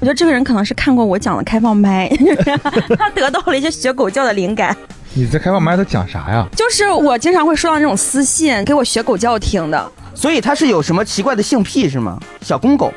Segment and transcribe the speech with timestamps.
[0.00, 2.08] 我觉得这个人可能是看过我讲的开放麦，
[2.98, 4.76] 他得到了一些学狗叫的灵感。
[5.14, 6.46] 你在开放麦都讲啥呀？
[6.54, 9.92] 就是我经常会收到那种私信，给我学狗叫听的。
[10.14, 12.18] 所以他是有什么奇怪的性癖是吗？
[12.42, 12.92] 小公狗，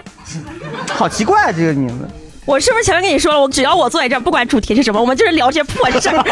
[0.89, 2.07] 好奇怪、啊这个名字。
[2.45, 6.23] 我是不是前面跟你说了，我只要我坐在这儿，不管主题是什么，我们就是聊这些破事儿。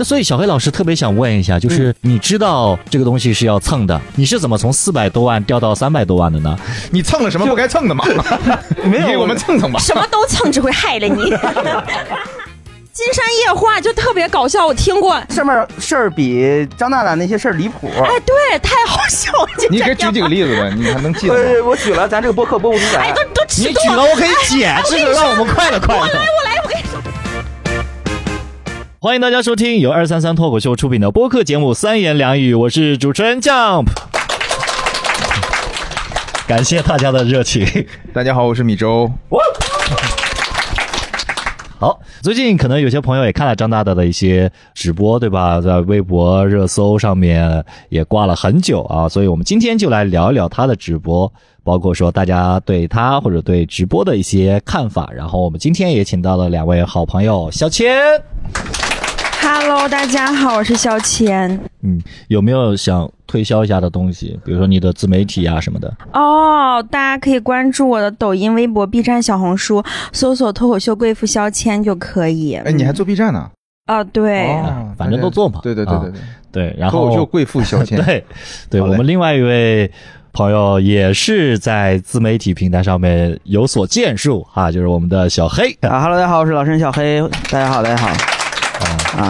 [0.00, 6.58] 这所以小黑老师特别想问一下，就是你知道这个东西是要蹭的，你是怎么从四百多万掉到三百多万的呢？
[6.90, 8.02] 你蹭了什么不该蹭的吗？
[8.82, 9.78] 没有给我们蹭蹭吧。
[9.78, 11.24] 什么都蹭，只会害了你。
[12.94, 15.22] 金山夜话就特别搞笑，我听过。
[15.28, 17.90] 上面事儿比张大大那些事儿离谱。
[18.02, 19.48] 哎，对，太好笑了。
[19.70, 20.72] 你给举几个例子呗？
[20.74, 21.40] 你还能记得吗？
[21.44, 23.22] 呃，我举了，咱这个播客播不出哎，来都。
[23.34, 26.00] 都尺度你举了，我可以剪，这个让我们快乐快乐。
[26.00, 26.24] 我来，
[26.64, 26.79] 我给你说。
[29.02, 33.86] 欢迎大家收听由二三三脱口秀出品的播客节目《三言两语》，我是主持人 Jump。
[36.46, 37.66] 感谢大家的热情。
[38.12, 39.10] 大家好，我是米粥。
[41.80, 45.62] 好，最近可能有些朋友也看了张大大的一些直播，对吧？
[45.62, 51.32] 在微博热搜上面也挂了很久啊，所以我们今天就来聊一聊他的直播，
[51.64, 55.08] 包括说大家对他或者对直播的一些看法。
[55.16, 57.98] 然后我们今天也请到了两位好朋友小千，
[59.52, 61.50] Hello，大家好，我是肖千。
[61.82, 64.38] 嗯，有没有想推销一下的东西？
[64.44, 65.92] 比如说你的自媒体啊什么的？
[66.12, 72.54] 哦，大家可以关注我的抖音、微博、B 站、小红书，搜索“脱口秀贵妇肖谦”就可以。
[72.54, 73.50] 哎，你还做 B 站呢？
[73.86, 76.20] 啊，对，哦反正都做嘛对对对对对。
[76.52, 77.98] 对，然后脱口秀贵妇肖千。
[78.06, 78.24] 对，
[78.70, 79.90] 对我们另外一位
[80.32, 85.76] 朋友也是在自媒体平台上面有所建树啊，就是我们的小黑。
[85.80, 88.39] 啊哈喽，大家好，我是老陈小黑，大家好，大家好。
[89.16, 89.28] 啊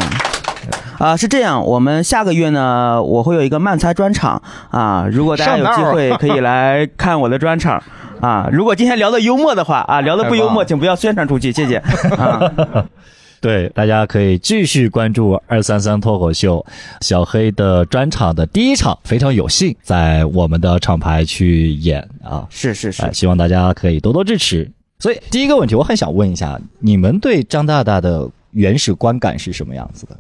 [0.99, 7.83] 啊，是这样，我们下个月呢，我会有一个漫才专场啊，如果大家有机会可以来看我的专场
[8.21, 8.49] 啊。
[8.53, 11.77] 如果今天聊的幽默的话啊，聊的不幽默，请不要宣传出去，谢谢
[12.17, 12.53] 啊。
[13.41, 16.63] 对，大家可以继续关注二三三脱口秀
[17.01, 24.71] 小黑的专场的第一场，非常有幸在我们的厂牌去演啊，是是是哎，，希望大家可以多多支持。
[24.99, 30.17] 所以第一个问题，我很想问一下，你们对张大大的原始观感是什么样子的？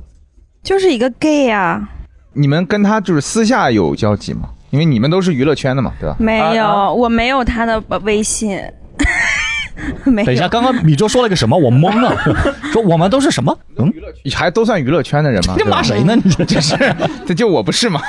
[0.62, 1.88] 就是一个 gay 啊，
[2.32, 4.50] 你们跟他就是私下有交集吗？
[4.70, 6.16] 因为你们都是娱乐圈的嘛，对吧？
[6.18, 8.60] 没有，啊我没有他的微信。
[10.04, 11.56] 没等一下，刚刚米粥说了个什么？
[11.56, 12.14] 我懵了，
[12.70, 13.56] 说我们都是什么？
[13.78, 13.90] 嗯，
[14.34, 15.54] 还都算娱乐圈的人嘛？
[15.54, 16.14] 你对吧骂谁呢？
[16.22, 16.76] 你这这是？
[17.26, 18.00] 这就我不是嘛，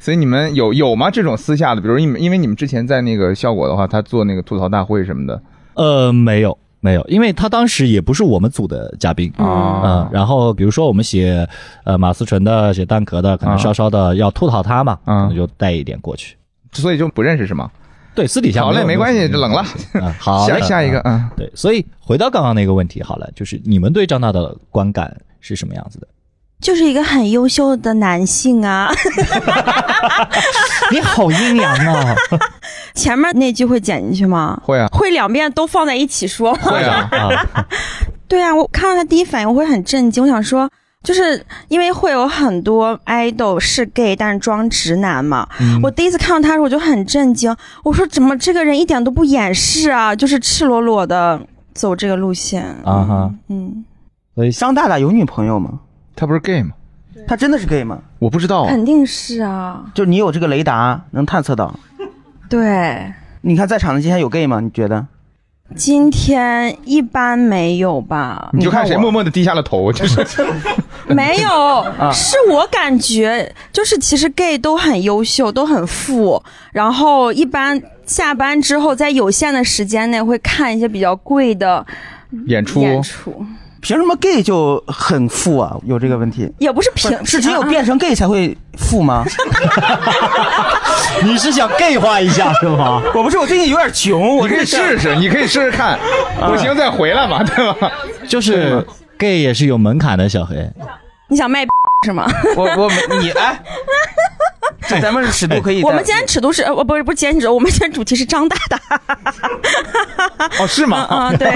[0.00, 1.08] 所以你们有有吗？
[1.10, 5.40] 这种私下的，比如你们，因为你们之前在那个效果的话，他做那个吐槽大会什么的
[5.74, 9.32] 呃，没有，没有，因为他当时也不是我们组的嘉宾。
[9.38, 11.48] 嗯，啊，然后比如说我们写
[11.84, 16.36] 呃马思纯的、写蛋壳的，可能啊稍稍的要吐槽他嘛，啊可能就带一点过去。
[16.72, 17.70] 所以就不认识是吗？
[18.14, 19.64] 对，私底下好嘞，没关系，有冷了。
[19.94, 26.06] 啊，好，下下一个，啊嗯，对，所以回到刚刚那个问题，好了，就是你们对张大的观感是什么样子的？
[26.64, 28.90] 就是一个很优秀的男性啊。
[30.90, 32.14] 你好阴阳啊！
[32.96, 34.58] 前面那句会剪进去吗？
[34.64, 36.60] 会啊，会两遍都放在一起说吗？
[36.62, 37.66] 会啊， 啊，
[38.26, 40.66] 对啊，我看到他第一反应我会很震惊，我想说，
[41.02, 45.46] 就是因为会有很多 idol 是 gay 但是装直男嘛。
[45.60, 51.38] 嗯我第一次看到他的时候我就很震惊，我说怎么这个人一点都不掩饰啊，就是赤裸裸的
[51.74, 53.84] 走这个路线啊哈，嗯，
[54.34, 55.80] 所以张大大有女朋友吗？
[56.16, 56.72] 他不是 gay 吗？
[57.26, 57.98] 他真的是 gay 吗？
[58.18, 61.74] 我不知道啊，肯定是啊，就你有这个雷达能探测到？
[62.48, 63.12] 对。
[63.40, 64.60] 你看在场的今天有 gay 吗？
[64.60, 65.06] 你觉得？
[65.74, 68.50] 今天一般没有吧？
[68.52, 70.24] 你就看谁默默的低下了头，就是
[71.08, 76.42] 没有，是我感觉就是其实 gay 都很优秀，都很富，
[76.72, 81.84] 然后一般下班之后在有限的时间内会看一些比较贵的
[82.46, 83.44] 演出演出，
[83.84, 85.76] 凭什么 gay 就很富啊？
[85.84, 86.50] 有这个问题？
[86.58, 89.22] 也不是凭是只有变成 gay 才会富吗？
[91.22, 93.02] 你是想 gay 化一下是吗？
[93.14, 95.98] 我不是，我最近有点穷，我你可以试试，你可以试试看，
[96.48, 97.92] 不行再回来嘛，对吧？
[98.26, 98.82] 就是
[99.18, 100.66] gay 也是有门槛的，小黑。
[101.28, 101.66] 你想卖
[102.06, 102.26] 是吗？
[102.56, 102.90] 我我
[103.20, 103.62] 你哎，
[104.86, 105.88] 这咱们尺度可以在。
[105.88, 109.00] 我们今天尺度是呃不是不是今天尺度，我们今天主题是张大大，
[110.60, 111.06] 哦，是吗？
[111.10, 111.48] 嗯对，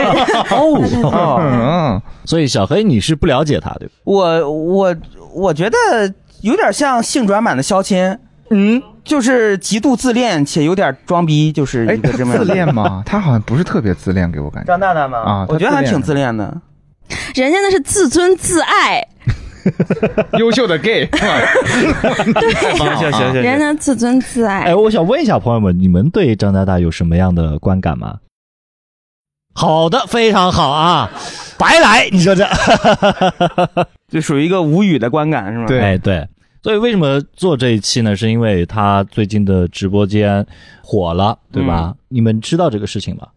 [0.51, 3.95] 哦，哦，嗯，所以小黑你是不了解他对吧？
[4.05, 4.97] 我我
[5.35, 5.77] 我觉得
[6.43, 8.19] 有点像性转版的肖谦，
[8.51, 13.03] 嗯，就是极度自恋且有点装逼，就是哎，一个这么他自恋吗？
[13.05, 14.67] 他好像不是特别自恋，给我感觉。
[14.67, 15.19] 张大大吗？
[15.19, 16.57] 啊我觉得还挺自恋的。
[17.35, 19.07] 人家那是自尊自爱，
[20.39, 21.41] 优秀的 gay，是吧
[22.33, 24.65] 太棒了行行行行人的自尊自爱。
[24.65, 28.19] 哎，我想问一下朋友们，你们对张大大有什么样的观感吗？
[29.55, 31.11] 好的，非常好啊，
[31.59, 32.47] 白来，你说这，
[34.09, 35.67] 就属于一个无语的观感是吗？
[35.67, 36.27] 对哎对。
[36.61, 38.17] 所以为什么做这一期呢？
[38.17, 40.45] 是因为他最近的直播间
[40.83, 41.95] 火了，对吧？
[42.09, 43.29] 你们知道这个事情吗？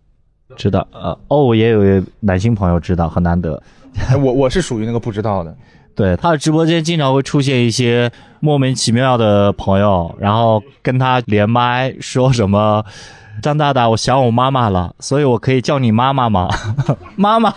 [0.57, 3.61] 知道，呃，哦，也有男性朋友知道，很难得。
[4.09, 5.55] 哎我我是属于那个不知道的，
[5.95, 12.83] 对，他的直播间经常会出现一些莫名其妙的朋友，然后跟他连麦说什么。
[13.41, 16.47] 张大大，我想我妈妈了，所以我可以叫你妈妈吗？
[17.15, 17.51] 妈妈，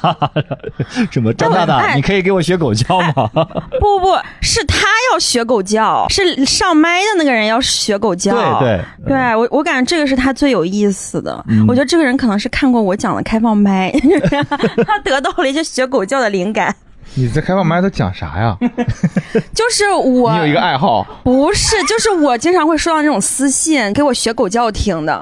[1.10, 3.28] 什么张大大，哎你可以给我学狗叫吗？
[3.81, 8.34] 不不，是他要学狗叫，是上麦的那个人要学狗叫。
[8.60, 11.44] 对对，对我，我感觉这个是他最有意思的。
[11.48, 13.92] 嗯我觉得这个人可能是看过我讲的开放麦，
[14.86, 16.75] 他得到了一些学狗叫的灵感。
[17.14, 18.56] 你在开放麦都讲啥呀？
[19.54, 25.12] 就是我你有一个爱好，不是，就是我经常会收到那种私信，给我学狗叫听的。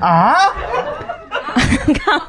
[0.00, 0.34] 啊，
[1.86, 2.20] 你 看，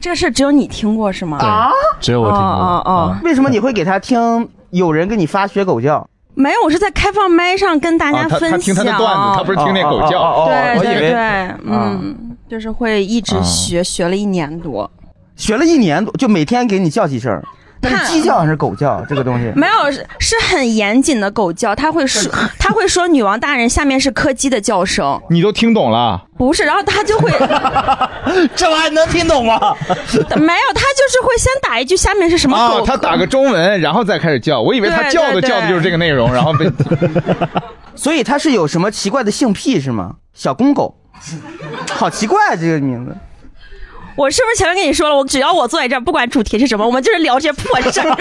[0.00, 1.38] 这个事只有你听过是吗？
[1.38, 1.70] 啊，
[2.00, 2.44] 只有我听过。
[2.46, 4.48] 哦哦为什么你会给他听？
[4.70, 6.08] 有人给你发学狗叫？
[6.34, 8.52] 没有，我是在开放麦上跟大家分享。
[8.52, 10.18] 他听他的段子，他不是听那狗叫。
[10.20, 14.89] 哦哦哦哦对我以为对对，嗯，就是会一直学，学了一年多。
[15.40, 17.42] 学了一年多，就每天给你叫几声。
[17.82, 19.02] 那是鸡叫还是狗叫？
[19.08, 26.22] 这个东西没有，是是很严谨的狗叫，他会说， 他会说女王大人，下面是柯基的叫声，你都听懂了？
[26.36, 27.30] 不是，然后他就会
[28.54, 29.58] 这玩意能听懂吗？
[29.88, 34.60] 没有，他就是会先打一句下面是什么狗，，啊他打个中文，然后再开始叫。
[34.60, 36.70] 我以为他叫的叫的就是这个内容，然后被
[37.94, 40.16] 所以它是有什么奇怪的性癖是吗？
[40.34, 40.94] 小公狗，
[41.92, 43.16] 好奇怪这个名字。
[44.20, 48.14] 我是不是前面跟你说了，我只要我坐在这儿，不管主题是什么，我们就是聊这些破事儿。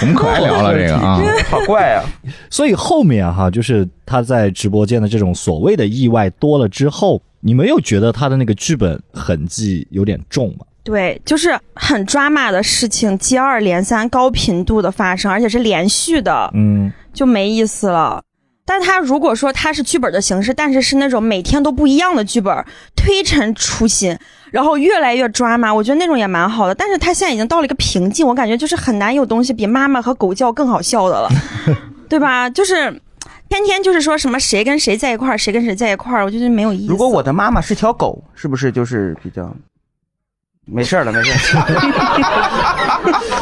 [0.00, 1.20] 我们可爱聊了这个啊。
[1.48, 2.02] 好怪啊！
[2.50, 10.66] 所以后面哈，就是他在直播间的这种所谓的意外多了之后，你没有觉得他的那个剧本痕迹有点重吗？
[10.82, 18.20] 对，就是很抓马的事情接二连三、高频度的发生，而且是连续的，嗯，就没意思了。
[18.64, 22.64] 但他如果说他是剧本的形式，但是是那种每天都不一样的剧本，
[22.94, 24.16] 推陈出新，
[24.50, 26.74] 然后越来越抓马，我觉得那种也蛮好的。
[26.74, 31.28] 但是他现在已经到了一个瓶颈，我感觉就是很难有东西比妈妈和狗叫更好笑的了，
[32.08, 32.48] 对吧？
[32.50, 33.00] 就是
[33.48, 36.90] 天天就是说什么谁跟谁在一块儿，谁跟谁在一块儿，我觉得没有意思。
[36.90, 39.52] 如果我的妈妈是条狗，是不是就是比较？
[40.64, 41.66] 没事了，没事儿。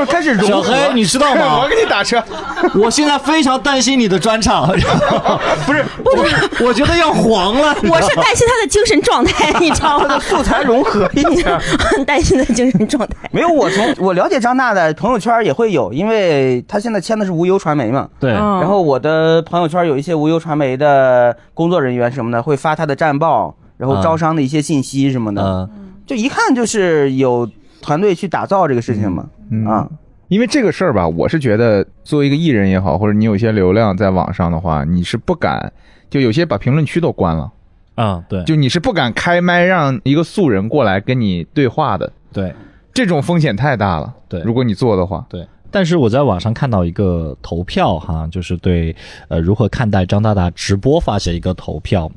[0.00, 0.72] 就是开始融合。
[0.72, 1.68] 小黑， 你知道吗我吗？
[1.68, 2.22] 给你打车，
[2.74, 4.68] 我现在非常担心你的专场，
[5.66, 7.74] 不是，不是我觉得要黄了。
[7.82, 10.18] 我是担心他的精神状态，你知道吗？
[10.18, 11.58] 素材融合一下。
[11.78, 13.28] 很担心他的精神状态。
[13.30, 18.08] 没有，我从我了解张大的朋友圈也会有，因为他现在签的是无忧传媒嘛。
[18.18, 25.70] 对，嗯然后我的朋友圈有一些无忧传媒的工作人员什么的，会发他的战报，然后招商的一些信息什么的，嗯，
[26.06, 27.48] 就一看就是有
[27.82, 29.28] 团队去打造这个事情嘛。
[29.50, 29.88] 嗯啊，
[30.28, 35.72] 因为这个事儿吧，我是觉得作为一个艺人也好，或者你有一些流量在网上的话，你是不敢，
[36.08, 37.50] 就有些把评论区都关了，
[37.96, 42.54] 啊，对，就你是不敢开麦让一个素人过来跟你对话的，对。
[42.92, 44.12] 这种风险太大了。
[44.28, 44.40] 对。
[44.40, 48.94] 如果你做的话，对，但是我在网上看到一个投票哈，就是对
[49.28, 52.10] 呃如何看待张大大直播发起一个投票，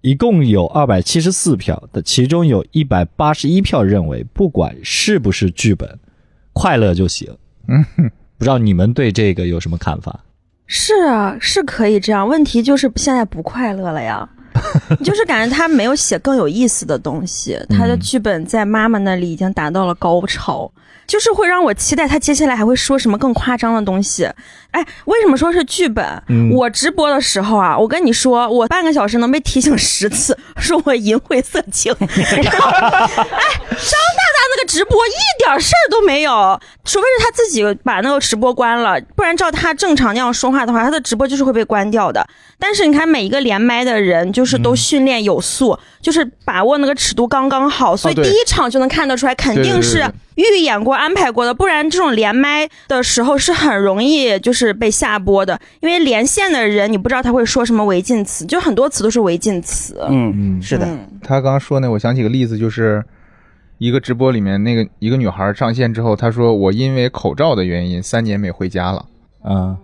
[0.00, 5.98] 一共有二百七十四票的，其中有一百八十一票认为不管是不是剧本，
[6.52, 7.28] 快乐就行。
[7.68, 7.84] 嗯，
[8.38, 10.20] 不知道你们对这个有什么看法？
[10.66, 14.28] 是啊，是可以这样，问题就是现在不快乐了呀。
[15.04, 20.70] 就是感觉他没有写更有意思的东西，他的剧本在妈妈那里已经达到了高潮，
[21.06, 24.28] 就是会让我期待他接下来还会说什么更夸张的东西。
[24.72, 26.04] 哎，为什么说是剧本？
[26.28, 31.94] 嗯我直播的时候啊，我跟你说，我半个小时能被提醒十次，说我淫秽色情。
[32.00, 32.72] 哎，张大
[34.18, 34.25] 大
[34.56, 42.26] 那个直播一点事儿都没有，除非是他自己把那个直播关了，不然照他正常那样说话的话，他的直播就是会被关掉的。
[42.58, 50.02] 但是你看，每一个连麦的人就是都训练有素，就是把握那个尺度刚刚好，所以第一场就能看得出来，肯定是
[50.36, 59.98] 预演过、安排过的，不然这种连麦的时候是很容易就是被下播的，因为连线的人你不知道他会说什么违禁词，就很多词都是违禁词。
[60.08, 61.06] 嗯，嗯是的，嗯。
[61.22, 63.04] 他刚刚说那，我想起个例子，就是
[63.78, 69.04] 一个直播里面那个一个女孩上线之后，她说我因为口罩的原因三年没回家了，
[69.44, 69.76] 嗯，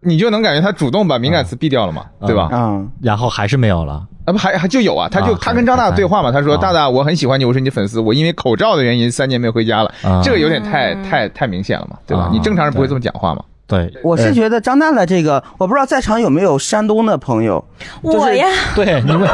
[0.00, 2.48] 你就能感觉她主动把敏感词避掉了嘛，嗯对吧？
[2.52, 4.06] 嗯，然后还是没有了。
[4.24, 12.30] 啊不还还就有啊，他就啊他跟张大大对话嘛，他说啊大大我很喜欢你，我是你粉丝，我因为口罩的原因三年没回家了啊，这个有点太太太明显了嘛，对吧啊？
[12.32, 13.42] 你正常人不会这么讲话嘛？
[13.66, 17.64] 对，我是觉得张娜的这个，我不知道在场有没有山东的朋友，
[18.02, 19.28] 我呀，对你们。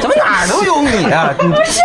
[0.00, 1.34] 怎么哪儿都有你啊？
[1.38, 1.80] 不是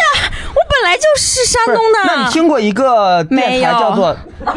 [0.86, 2.00] 来就是山东的。
[2.06, 4.16] 那你听过一个电台叫做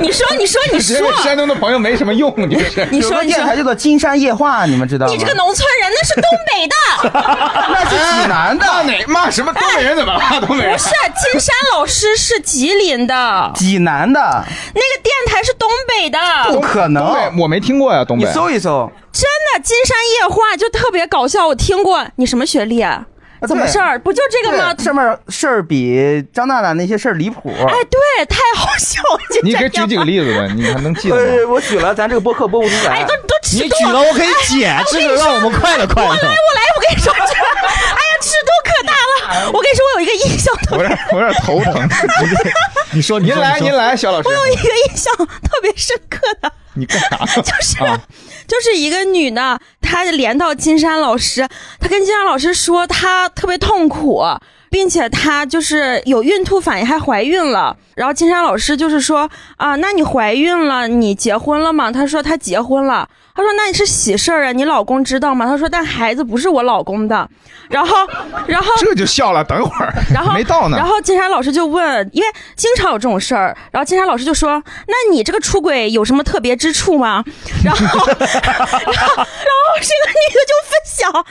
[0.00, 2.86] 你说，你说，你说，山东的朋友没什么用，你这是。
[2.90, 5.12] 你说，电台叫做《金山夜话》，你们知道吗？
[5.12, 6.74] 你这个农村人那是东北的，
[7.70, 10.14] 那是济南的，骂哪骂什么东北人怎么？
[10.18, 10.88] 骂东北人不是
[11.30, 18.32] 金山老师是吉林的，济南的，那个电台是东北的，不可能我没听过呀，东北你北。
[18.32, 19.22] 搜一搜，真
[19.52, 22.04] 的金山夜话就特别搞笑，我听过。
[22.16, 23.04] 你什么学历啊？
[23.46, 23.98] 怎么事儿？
[23.98, 24.72] 不就这个吗？
[24.74, 27.52] 对上面事儿比张大大那些事儿离谱。
[27.58, 29.20] 哎，对，太好笑了。
[29.42, 30.04] 你给举几个？
[30.04, 30.46] 例子吧？
[30.54, 31.52] 你还能记得呃，吗？
[31.54, 33.14] 我举了，咱这个播客播不出哎，来都。
[33.26, 36.08] 都尺度你举了，我可以剪，这个让我们快乐快乐。
[36.08, 39.50] 我来，我来，我跟你说，这哎呀，尺度可大了。
[39.52, 41.88] 我跟你说，我有一个印象特别，我有点我有点头疼。
[42.92, 46.52] 你说，你您来，您来，小老师我，有一个印象特别深刻的。
[46.74, 47.40] 你干啥？
[47.40, 47.98] 就是、啊
[48.46, 51.48] 就是一个女的，她连到金山老师，
[51.80, 54.22] 她跟金山老师说她特别痛苦，
[54.74, 57.76] 并且她就是有孕吐反应，还怀孕了。
[57.94, 61.92] 然后金山老师就是说啊，那你怀孕了，你结婚了吗？
[61.92, 63.08] 她说她结婚了。
[63.36, 65.46] 她说那你是喜事儿啊，你老公知道吗？
[65.46, 67.28] 她说但孩子不是我老公的。
[67.70, 67.96] 然后，
[68.48, 69.44] 然后这就笑了。
[69.44, 70.84] 等会儿，然后没到呢然。
[70.84, 77.22] 后金山老师就问，因为经常有这种事儿，然后金山老师就说：“那你这个出轨有什么特别之处吗？”
[77.64, 81.26] 然后， 然后，然后这个女的就分享。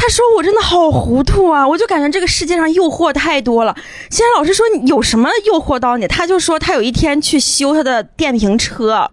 [0.00, 1.66] 她说：“我真的好糊涂啊！
[1.66, 3.74] 我就感觉这个世界上诱惑太多了。”
[4.10, 9.10] 现在老师说：“你有什么诱惑到你？”他就说他有一天去修他的电瓶车，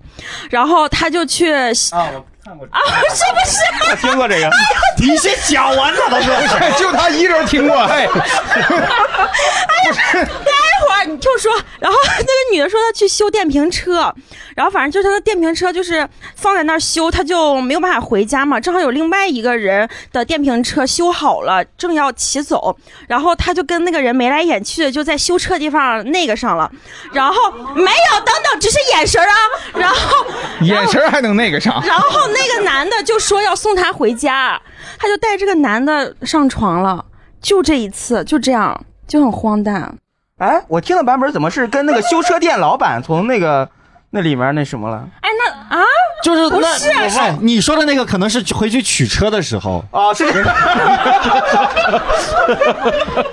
[0.51, 3.57] 然后他就去啊，我看过，啊，是不是？
[3.89, 4.49] 他听过这个。
[5.01, 6.33] 你先讲完他都说。
[6.79, 10.27] 就他一人听过，哎，待会儿
[11.05, 14.13] 你听我说，然后那个女的说她去修电瓶车，
[14.55, 18.59] 然后反正就是她的电瓶车就是放在那儿修，她就没有办法回家嘛。
[18.59, 22.75] 正好有另外一个人的电瓶车修好了，正要骑走，
[23.07, 26.71] 然后她就跟那个人眉来眼去的就在修车地方那个上了，
[27.11, 29.35] 然后没有，等等，只是眼神啊，
[29.73, 30.25] 然后
[30.61, 31.81] 眼神还能那个上。
[31.85, 34.61] 然后那个男的就说要送她回家，
[34.97, 37.05] 她就带这个男的上床了，
[37.41, 39.95] 就这一次，就这样，就很荒诞。
[40.37, 43.69] 哎，我听的版本怎么是跟那个修车店老板从那个
[44.09, 45.07] 那里面那什么了？
[45.21, 45.83] 哎，那啊。
[46.25, 46.89] 就是那不是
[47.19, 50.51] 哎你说的那个可能是回去取车的时候，啊，是这个，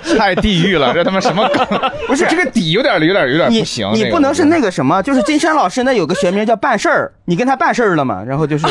[0.15, 1.67] 太地狱了，这他妈什么梗？
[2.05, 3.89] 不是这个底有点有点有点不行。
[3.93, 8.21] 你这个不能是那个什么，就是金山老师那有个学名叫办事儿，你跟他办事儿了嘛？
[8.23, 8.67] 然后就是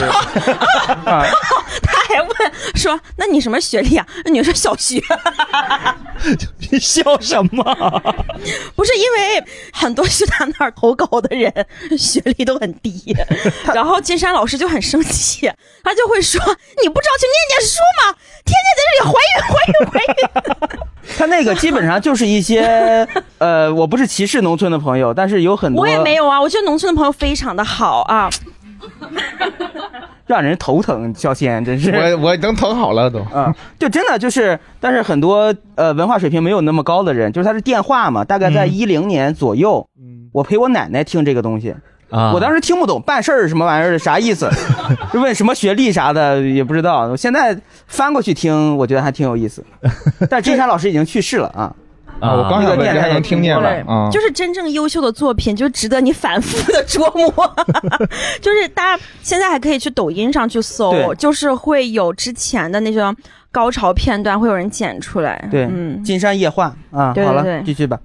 [1.04, 1.24] 啊，
[1.82, 2.30] 他还问
[2.76, 5.02] 说：“那你什么学历啊？”那女生小学，
[6.70, 7.64] 你笑什么？
[8.76, 11.52] 不是因为很多去他那儿投稿的人
[11.98, 13.16] 学历都很低，
[13.74, 15.50] 然后金山老师就很生气，
[15.82, 16.38] 他就会说
[16.82, 18.14] ：“你不知道去念念书吗？
[18.44, 20.78] 天天在这里怀孕怀孕怀孕。
[21.16, 28.28] 他那个基本上就是一些呃，我不是歧视农村的朋友，但是有很”多我也没有啊，我觉得农村的朋友非常的好啊。
[30.26, 31.90] 让人头疼，小仙真是。
[31.90, 33.18] 我我能疼好了都。
[33.20, 39.88] 啊，就真的就是，但是很多呃文化水平没有那么高的人，就是他是电话嘛，大概在一零年左右，
[40.34, 41.74] 我陪我奶奶听这个东西，
[42.12, 44.48] 啊我当时听不懂办事儿什么玩意儿啥意思，
[45.12, 47.08] 就问什么学历啥的也不知道。
[47.08, 49.64] 我现在翻过去听，我觉得还挺有意思。
[50.28, 51.72] 但是金山老师已经去世了啊，
[52.20, 53.62] 啊，我刚想问这还能听见吗？
[53.62, 57.54] 对啊，就是真正优秀的作品，就值得你反复的琢磨。
[58.40, 63.14] 就是大家现在还可以去抖音上去搜，就是会有之前的那种
[63.50, 65.48] 高潮片段，会有人剪出来。
[65.50, 67.98] 对，嗯，金山夜话啊，好了，继续吧。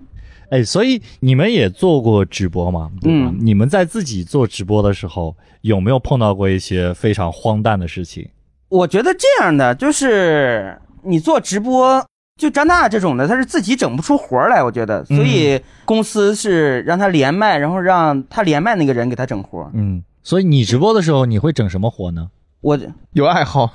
[0.49, 2.89] 哎，所以你们也做过直播吗？
[3.03, 8.29] 嗯你们在自己做直播的时候，有没有碰到过一些非常荒诞的事情？
[8.69, 12.05] 我觉得这样的就是你做直播，
[12.37, 19.69] 就张娜这种的，他是自己整不出活来，我觉得，所以公司是让他连麦，然后让他连麦那个人给他整活。
[19.73, 22.29] 嗯，所以你直播的时候，你会整什么活呢？
[22.61, 22.77] 我
[23.13, 23.73] 有爱好，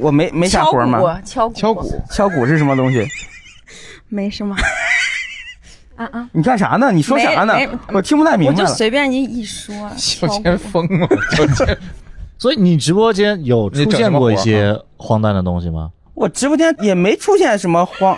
[0.00, 3.04] 我没没啥活儿嘛，敲鼓，敲鼓，敲鼓是什么东西？
[4.08, 4.56] 没什么。
[5.96, 6.28] 啊啊！
[6.32, 6.90] 你干啥呢？
[6.92, 7.54] 你说啥呢？
[7.92, 8.74] 我听不太明白我就。
[8.74, 11.76] 随便你一说， 小前疯了，小前
[12.38, 15.90] 所以你直播间有出现过一些荒诞的东西吗？
[16.14, 18.16] 我直播间也没出现什么荒，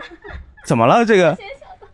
[0.64, 1.04] 怎么了？
[1.04, 1.36] 这个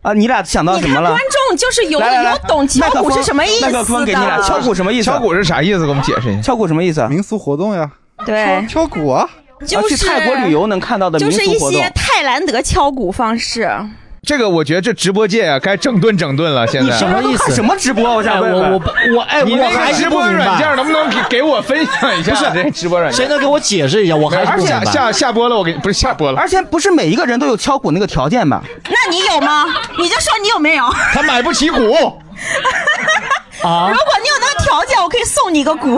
[0.01, 1.19] 啊，你俩想到什么了观？
[1.49, 5.05] 众就是有来来来有懂敲鼓是什么意思麦克风给你俩，敲鼓什么意思？
[5.11, 5.79] 敲鼓是啥意思？
[5.83, 6.41] 给我们解释一下。
[6.41, 7.05] 敲鼓什么意思？
[7.09, 7.91] 民俗活动呀，
[8.25, 9.29] 对，敲鼓啊，
[9.65, 11.91] 就是去泰国旅游能看到的民就是一俗活动些。
[11.93, 13.69] 泰兰德敲鼓方式。
[14.27, 16.67] 这个我觉得这直播界啊，该整顿整顿了。
[16.67, 17.55] 现在什么意思？
[17.55, 18.03] 什么直播？
[18.03, 18.73] 我哎，想问问。
[18.73, 22.31] 我我我哎，你那我还直播软件能不能给给我分享一下？
[22.33, 24.15] 不是这直播软件谁能给我解释一下？
[24.17, 24.65] 我还是而不。
[24.65, 28.61] 下下下播了，我给你不是下播了，而且不是每一个人都有敲鼓那个条件吧？
[28.89, 29.63] 那你有吗？
[29.97, 30.83] 你就说你有没有？
[31.13, 31.93] 他买不起鼓。
[33.63, 35.97] 啊 如，果你有那个条件，我可以送你一个鼓。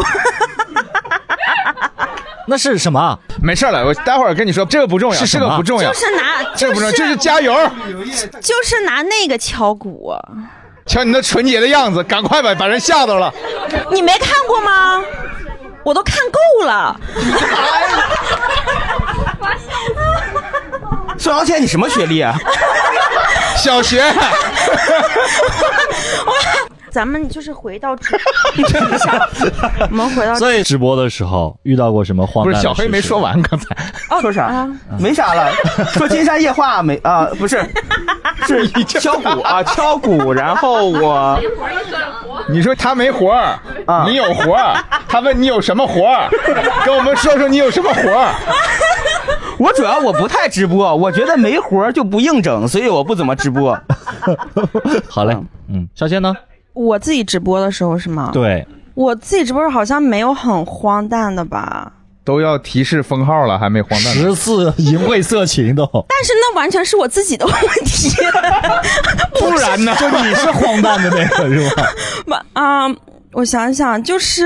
[2.49, 3.17] 那是什么？
[3.41, 7.53] 没事了，我待会儿跟你说，这个不重要，这是什么个不重要，就是拿，这个不重要，就是这是加油，
[8.41, 10.13] 就是拿那个敲鼓，
[10.85, 13.31] 瞧你那纯洁的样子，赶快把把人吓到了。
[13.91, 15.03] 你没看过吗？
[15.83, 16.99] 我都看够了。
[21.17, 22.33] 宋小倩，你什么学历啊？
[23.57, 24.01] 小学，
[26.91, 28.15] 咱们就是回到主
[29.91, 33.75] 我们回到所以直播的时候遇到过什么荒不是小黑没说完，刚才
[34.21, 34.67] 说啥啊？
[34.99, 35.51] 没啥了，
[35.93, 37.25] 说金山夜话没啊？
[37.37, 37.63] 不是，
[38.45, 38.67] 是
[38.99, 40.33] 敲鼓啊，敲鼓。
[40.33, 41.39] 然后我
[42.49, 44.75] 你说他没活儿啊，你有活儿，
[45.07, 46.29] 他问你有什么活儿，
[46.85, 48.33] 跟我们说说你有什么活儿。
[49.57, 53.77] 我主要我不太直播，我觉得没活儿就不硬整，所以我不怎么直播。
[55.07, 56.33] 好嘞，嗯，小谢呢？
[56.79, 61.91] 我自己直播的时候是吗？，对，我自己直播时候好像没有很荒诞的吧？
[62.23, 64.13] 都要提示封号了，还没荒诞。
[64.13, 67.55] 十次淫秽色情都，但是那完全是我自己的问
[67.85, 68.09] 题，
[69.39, 69.95] 不然呢？
[69.99, 71.83] 就你是荒诞的那个是吧？
[72.25, 72.85] 不啊、
[73.31, 74.43] 我想想，就是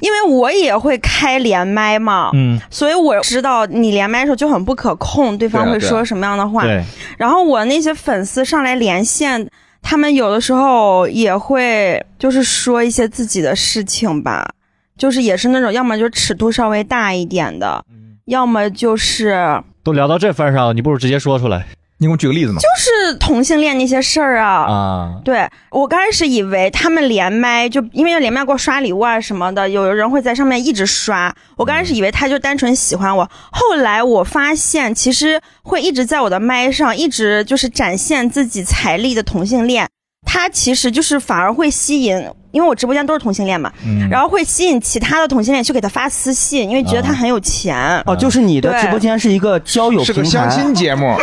[0.00, 6.62] 因为我也会开连麦嘛，嗯，所以我知道你连麦的时候就很不可控，对方会说什么样的话。
[6.62, 6.84] 对，
[7.18, 9.44] 然后我那些粉丝上来连线，
[9.86, 14.48] 他们有的时候也会就是说一些自己的事情吧，
[14.96, 17.84] 就是也是那种要么就尺度稍微大一点的，
[18.24, 21.66] 要么就是都聊到这份上了，你不如直接说出来
[22.04, 22.60] 你给我举个例子嘛？
[22.60, 24.66] 就是同性恋那些事儿啊。
[24.70, 25.20] 啊。
[25.24, 31.34] 对我刚开始以为他们连麦，就因为连麦给我刷礼物啊什么的，有人会在上面一直刷。
[31.56, 39.88] 我刚开始以为他就单纯喜欢我，后来我发现其实会一直在我的麦上一直就是展现自己财力的同性恋，
[40.24, 42.16] 他其实就是反而会吸引，
[42.50, 48.02] 因为我直播间都是同性恋嘛，嗯然后会吸引其他的同性恋去给他发私信，因为觉得他很有钱。
[48.06, 51.14] 哦，就是你的直播间是一个交友平台是个相台，亲节目，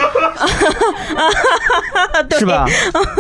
[2.38, 2.66] 是吧？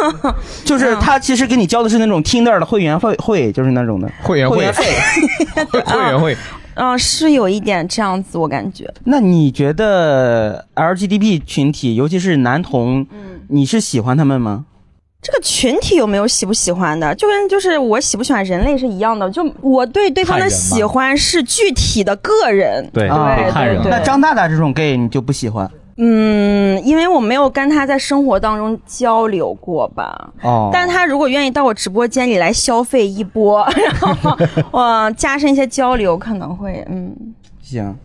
[0.63, 4.86] 就是他其实给你交的是那种 Tinder 的会员会会，就是那种的会员会会员费。
[5.86, 6.38] 会员会。
[6.76, 8.91] 嗯、是有一点这样子，我感觉。
[9.04, 14.65] 那你觉得 LGBT 群体，尤其是男同，嗯你是喜欢他们吗？
[15.21, 19.29] 这个群体有没有喜不喜欢的，就跟就是我喜不喜欢人类是一样的。
[19.29, 30.31] 就我对对方的喜欢是具体的个人，对，对看人对那张大大这种 gay 你就不喜欢嗯，因为我没有跟他在生活当中交流过吧。
[30.41, 30.71] 哦？
[30.73, 33.63] 但他如果愿意到我直播间里来消费一波，
[34.01, 34.36] 然后
[34.71, 37.15] 呃加深一些交流，可能会嗯。
[37.62, 37.95] 行，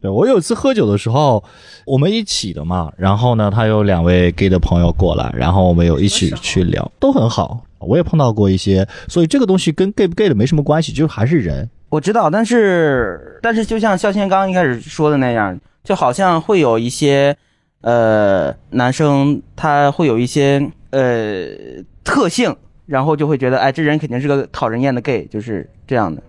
[0.00, 1.42] 对我有一次喝酒的时候，
[1.84, 7.64] 我们一起的嘛，然后呢，他有两位 gay 的朋友过来，然后我们有一起去聊，都很好。
[7.78, 11.68] 我也碰到过一些，所以这个东西跟 gay 不 gay 的没什么关系，就是还是人。
[11.88, 17.36] 我知道，但是但是就像肖谦刚一开始说的那样，就好像会有一些
[17.80, 21.46] 呃男生他会有一些呃
[22.04, 22.54] 特性，
[22.86, 26.22] 然后就会觉得哎这人肯定是个讨人厌的 gay，就是这样的。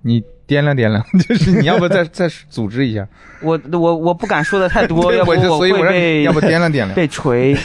[0.00, 3.06] 你掂量掂量， 就是你要不再再组织一下？
[3.42, 6.94] 我我我不敢说的太多， 要不所以我被你要不掂量掂量。
[6.94, 7.56] 被锤。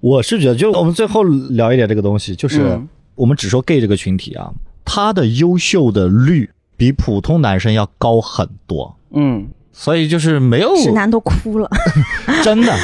[0.00, 4.48] 我是觉得，就我们最后聊一点这个东西，就是嗯我们只说 gay 这个群体啊，
[4.84, 9.48] 他的优秀的率比普通男生要高很多，嗯，
[9.80, 11.70] 所以就是没有直男都哭了，
[12.42, 12.76] 真 的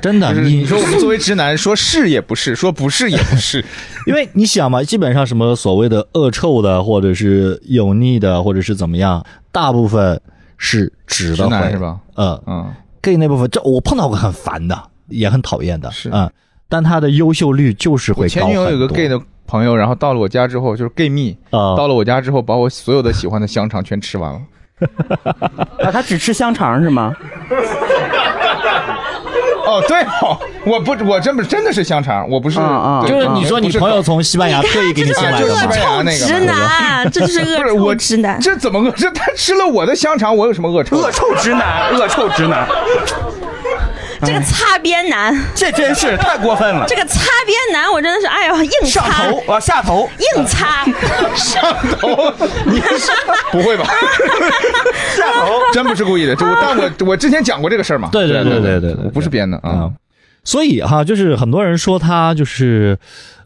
[0.00, 3.62] 真的，你你说 我们作为直男，说是也不是， 说不是也不是，
[4.06, 10.18] 因为你想嘛，基本上什么所谓的恶臭的，或者是油腻的，或者是怎么样，大部分
[10.56, 11.98] 是直的直男是吧？
[12.16, 16.30] 嗯嗯，，gay 那部分，这我碰到过很烦的，也很讨厌的，是嗯，
[16.66, 18.40] 但他的优秀率就是会高很多。
[18.40, 24.40] 前女友有个 gay 的朋友，然后到了我家之后，就是 gay 蜜，啊，到了我家之后，把我所有的喜欢的香肠全吃完了。
[25.84, 27.12] 啊，他只吃香肠是吗？
[29.66, 36.02] 哦，对哦，我不，我真不真的是香肠，我不是，啊啊对就是你说你是朋友从西班牙特意给你送来的就是西班牙？
[36.02, 38.40] 那个直男，这就是恶不是我臭直男。
[38.40, 38.90] 这怎么恶？
[38.96, 40.96] 这他吃了我的香肠，我有什么恶臭？
[40.96, 42.66] 恶臭直男，恶臭直男。
[44.22, 46.84] 这个擦边男，这真是太过分了。
[46.88, 50.84] 这个擦边男，我真的是哎呦硬上擦，头啊，下头，硬擦，
[51.36, 51.62] 上
[51.98, 52.32] 头，
[52.66, 53.12] 你是
[53.52, 53.84] 不会吧？
[55.16, 55.58] 下头。
[55.72, 58.08] 真不是故意的，这我但我我之前讲过这个事儿嘛。
[58.10, 59.90] 对对对对对对不是编的啊啊。。
[60.44, 62.98] 所以哈，就是很多人说他就是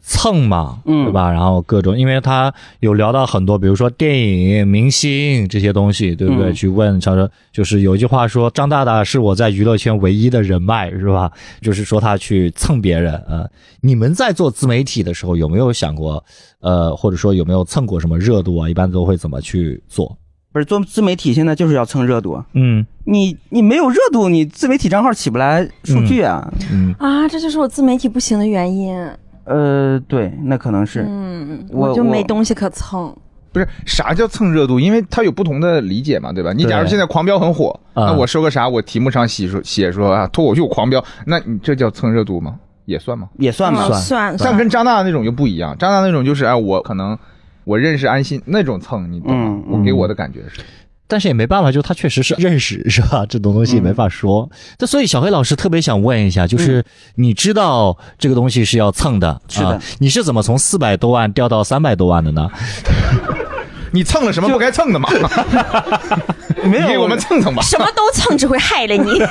[0.05, 1.31] 蹭嘛，嗯对吧？
[1.31, 6.51] 然后各种，因为他有聊到很多，比如说电影、明星这些东西，对不对？
[6.51, 11.31] 嗯去问他说，就是有一句话说，张大大是我在娱乐圈唯一的人脉，是吧？
[11.61, 16.23] 就是说他去蹭别人啊、呃你们在做自媒体的时候，有没有想过，
[16.59, 18.69] 呃，或者说有没有蹭过什么热度啊？
[18.69, 20.17] 一般都会怎么去做？
[20.51, 22.41] 不是做自媒体，现在就是要蹭热度。
[22.53, 26.47] 嗯你你没有热度，你自媒体账号起不来数据啊。
[26.71, 28.95] 嗯，啊，这就是我自媒体不行的原因。
[29.45, 31.05] 呃，对，那可能是。
[31.07, 33.15] 嗯，我我就没东西可蹭。
[33.51, 36.51] 不是啥叫蹭热度，因为它有不同的理解嘛，对吧？
[36.53, 38.67] 你假如现在狂飙很火，啊那我说个啥？
[38.67, 42.55] 我题目上写说写说啊脱口秀狂飙，那你这叫蹭热度吗？
[42.85, 43.29] 也算吗？
[43.37, 43.83] 也算吗？
[43.91, 47.15] 算算但跟张大大那种就不一样，张大大那种就是哎，我可能
[47.63, 49.71] 我认识安心那种蹭，你懂吗嗯？
[49.71, 50.61] 我给我的感觉是，
[51.13, 53.23] 但是也没办法，就他确实是认识，是吧？
[53.29, 54.49] 这种东西也没法说。
[54.79, 56.83] 这、所以小黑老师特别想问一下，就是
[57.17, 62.49] 你知道这个东西是要蹭的，是的啊你是怎么从四百多万掉到三百多万的呢？
[63.93, 65.07] 你蹭了什么不该蹭的吗？
[66.65, 67.61] 没有给我们蹭蹭吧。
[67.61, 69.21] 什么都蹭，只会害了你。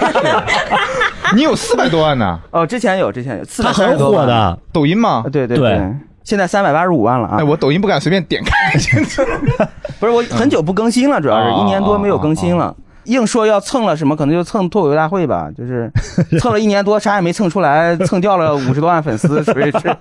[1.34, 5.28] 你有四百多万呢，哦，之前有，之前有，他很火的，抖音吗啊，？
[5.32, 5.92] 对对对
[6.24, 7.44] 现在三百八十五万了啊哎，！
[7.44, 8.52] 我抖音不敢随便点开。
[10.00, 12.74] 不是我很久不更新了，主要是哦一年多没有更新了。
[13.04, 15.90] 硬说要蹭了什么，可能就蹭脱口秀大会吧，就是
[16.40, 19.96] 蹭了一年多，啥也没蹭出来，蹭掉了 五十多万粉丝，属于是。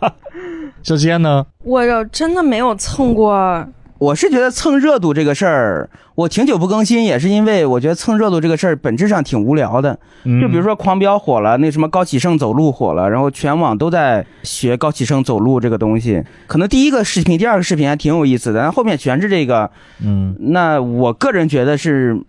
[0.84, 1.46] 之间呢？
[1.64, 3.66] 我真的没有蹭过。
[4.02, 10.00] 我是觉得蹭热度这个事儿，我挺久不更新，也是因为我觉得蹭热度这个事儿本质上挺无聊的。
[10.24, 16.24] 嗯就比如说狂飙火了，那什么高启盛走路火了，然后全网都在学高启盛走路这个东西。
[16.48, 19.70] 可能第一个视频、第二个视频还挺有意思的，但后面全是这个，
[20.04, 22.20] 嗯，那我个人觉得是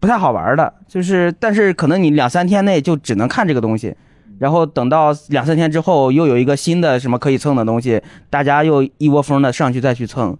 [0.00, 0.72] 不太好玩的。
[0.88, 3.94] 就是，但是可能你两三天内就只能看这个东西，
[4.38, 10.34] 然后等到两三天之后又有一个新的什么可以蹭的东西，大家又一窝蜂的上去再去蹭。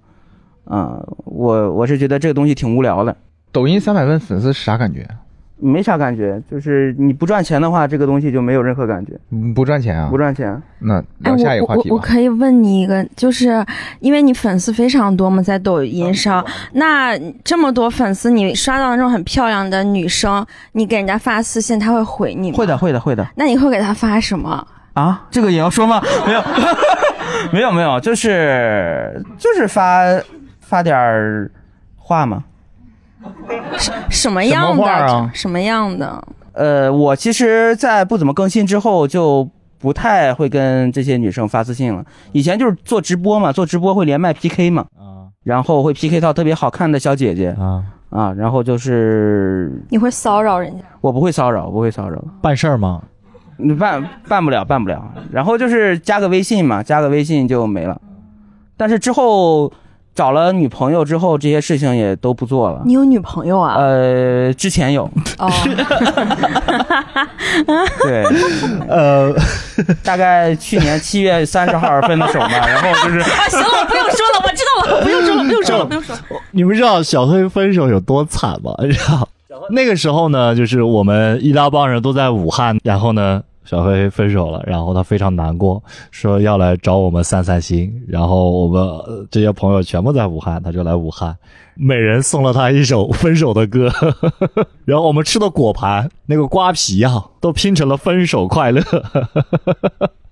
[0.69, 3.17] 啊、我我是觉得这个东西挺无聊的。
[3.51, 5.07] 抖音三百万粉丝是啥感觉？
[5.61, 10.17] 没啥感觉，就是你不赚钱的话，这个东西就没有任何感觉，嗯不赚钱啊不？
[10.17, 10.63] 赚钱。
[10.79, 11.95] 那哎，聊下一个我我话题吧。
[11.97, 13.65] 我可以问你一个，就是
[13.99, 22.57] 因为你粉丝非常多嘛，在抖音上，那这么多粉丝，你刷到那种很漂亮的女生，你给人家发私信，他会回你吗？
[22.59, 22.79] 会的，。
[22.79, 23.27] 会的，会的。
[23.35, 24.65] 那你会给他发什么？
[24.93, 26.01] 啊，这个也要说吗？
[26.25, 26.43] 没有，
[27.53, 30.05] 没有，没有，就是就是发
[30.69, 31.51] 发点儿
[31.97, 32.45] 话吗。
[34.11, 35.15] 什么样什么样的？
[35.15, 36.23] 啊什么样的？
[36.53, 42.05] 呃，我其实，在不怎么更新之后，就不太会跟这些女生发私信了。
[42.33, 50.85] 以前就是做直播嘛，做直播会连麦 PK 嘛，啊然后会 PK 到特别好看的小姐姐啊，啊，然后就是你会骚扰人家？
[51.01, 52.23] 我不会骚扰，不会骚扰。
[52.43, 53.03] 办事儿吗？
[53.57, 55.13] 你办办不了，办不了。
[55.33, 58.01] 然后就是加个微信嘛，加个微信就没了。
[58.77, 59.73] 但是之后
[60.19, 62.83] 找了女朋友之后，这些事情也都不做了。
[62.85, 63.77] 你有女朋友啊？
[63.77, 65.49] 呃，之前有，哦，
[68.03, 68.25] 对，
[68.89, 69.33] 呃，
[70.03, 76.23] 大概去年七月三十号分的手嘛， 然后就是啊，行了，不用说了，我知道了，不用说了，不用说了，不用说了。
[76.51, 78.75] 你们知道小黑分手有多惨吗？
[78.83, 79.29] 你知道
[79.71, 88.03] 那个时候呢，就是我们一大帮人都在武汉，然后呢，小黑分手了，然后他非常难过，说要来找我们散散心。
[88.09, 91.37] 然后我们、这些朋友全部在武汉，他就来武汉，
[91.75, 93.93] 每人送了他一首 分手的歌，
[94.87, 98.83] 然后我们吃的果盘那个瓜皮啊，都拼成了分手快乐。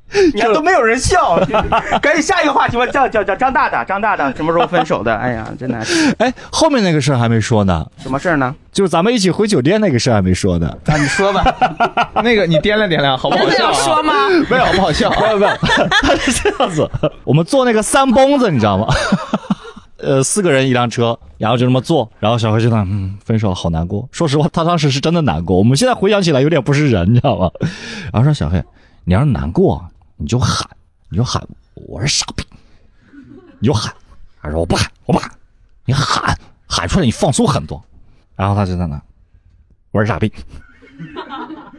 [0.33, 1.37] 你看都没有人笑，
[2.01, 5.15] 赶紧下一个话题吧，叫叫叫张大大，张大大什么时候分手的？
[5.17, 5.95] 哎呀，真难受。
[6.19, 8.55] 哎，后面那个事儿还没说呢，什么事儿呢？
[8.73, 10.69] 就是咱们一起回酒店那个事儿还没说呢。
[10.87, 11.45] 啊，你说吧。
[12.23, 13.69] 那个你掂量掂量，好不好笑、啊？
[13.69, 14.13] 要说吗？
[14.49, 15.11] 没有，好不好笑？
[15.11, 15.53] 没有没 有，
[16.03, 16.89] 他是这样子，
[17.25, 18.87] 我们坐那个三蹦子，你知道吗？
[19.99, 24.07] 呃，四个人一辆车，然后就这么坐，然后小黑就那嗯，分手好难过。
[24.13, 25.57] 说实话，他当时是真的难过。
[25.57, 27.51] 我们现在回想起来有点不是人，你知道吗？
[28.13, 28.63] 然后说小黑，
[29.05, 29.83] 你要是难过，
[30.17, 30.69] 你就喊，
[31.09, 32.45] 你就喊我是傻逼，
[33.59, 33.93] 你就喊。
[34.43, 35.31] 他说我不喊，我不喊，
[35.85, 37.83] 你喊喊出来，你放松很多。
[38.35, 39.01] 然后他就在那，
[39.91, 40.33] 我是傻逼，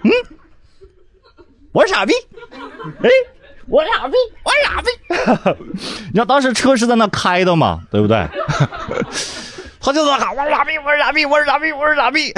[0.04, 0.12] 嗯，
[1.72, 2.14] 我是傻逼，
[3.04, 3.10] 哎。
[3.70, 4.14] 我是傻逼，
[4.46, 4.88] 我是傻逼。
[6.06, 8.26] 你知道当时车是在那开的嘛，对不对？
[9.82, 12.34] 他就在喊我是傻逼，我是傻逼，我是傻逼，我是傻逼。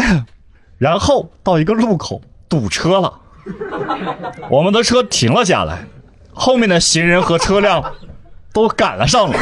[0.80, 3.22] 然后到一个路口堵车了，
[4.50, 5.80] 我们的车停了下来，
[6.34, 7.84] 后面的行人和车辆
[8.54, 9.38] 都赶了上来，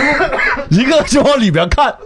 [0.69, 1.95] 一个就往里边看。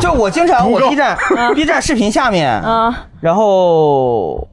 [0.00, 1.16] 就我经常我 B 站
[1.54, 4.46] B 站视频下面，啊，然后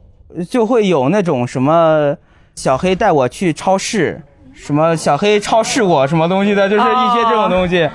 [0.50, 2.16] 就会有那种什么
[2.54, 4.22] 小黑带我去超市，
[4.54, 7.90] 什么小黑超市我什么东西的，就是一些这种东西。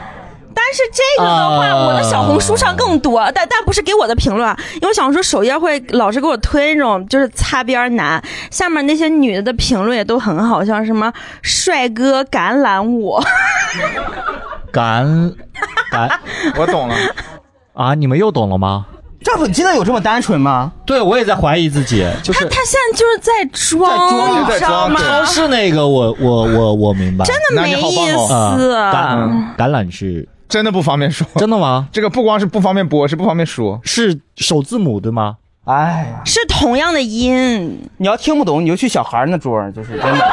[0.53, 13.23] 但是这个的话，啊我的小红书上更多，但但不是给我的评论，因为小红书首页会老是给我推那种就是擦边男，下面那些女的的评论也都很好，像什么帅哥橄榄我，
[14.71, 15.33] 赶
[15.91, 16.09] 赶
[16.57, 16.95] 我懂了，
[17.73, 17.93] 啊！
[17.93, 18.85] 你们又懂了吗？
[19.21, 20.71] 这不真的有这么单纯吗？
[20.85, 24.99] 对，我也在怀疑自己，就是他现在就是在装，在装你知道吗？
[24.99, 28.33] 超市那个我，我我我明白，真的没意思。
[28.93, 31.25] 橄橄榄是真的不方便说。
[31.37, 31.87] 真的吗？
[31.93, 33.79] 这个不光是不方便播，是不方便说。
[33.83, 35.37] 是首字母对吗？
[35.65, 40.31] 哎，是同样的音，你要听不懂，你就去小孩那桌，就是真的。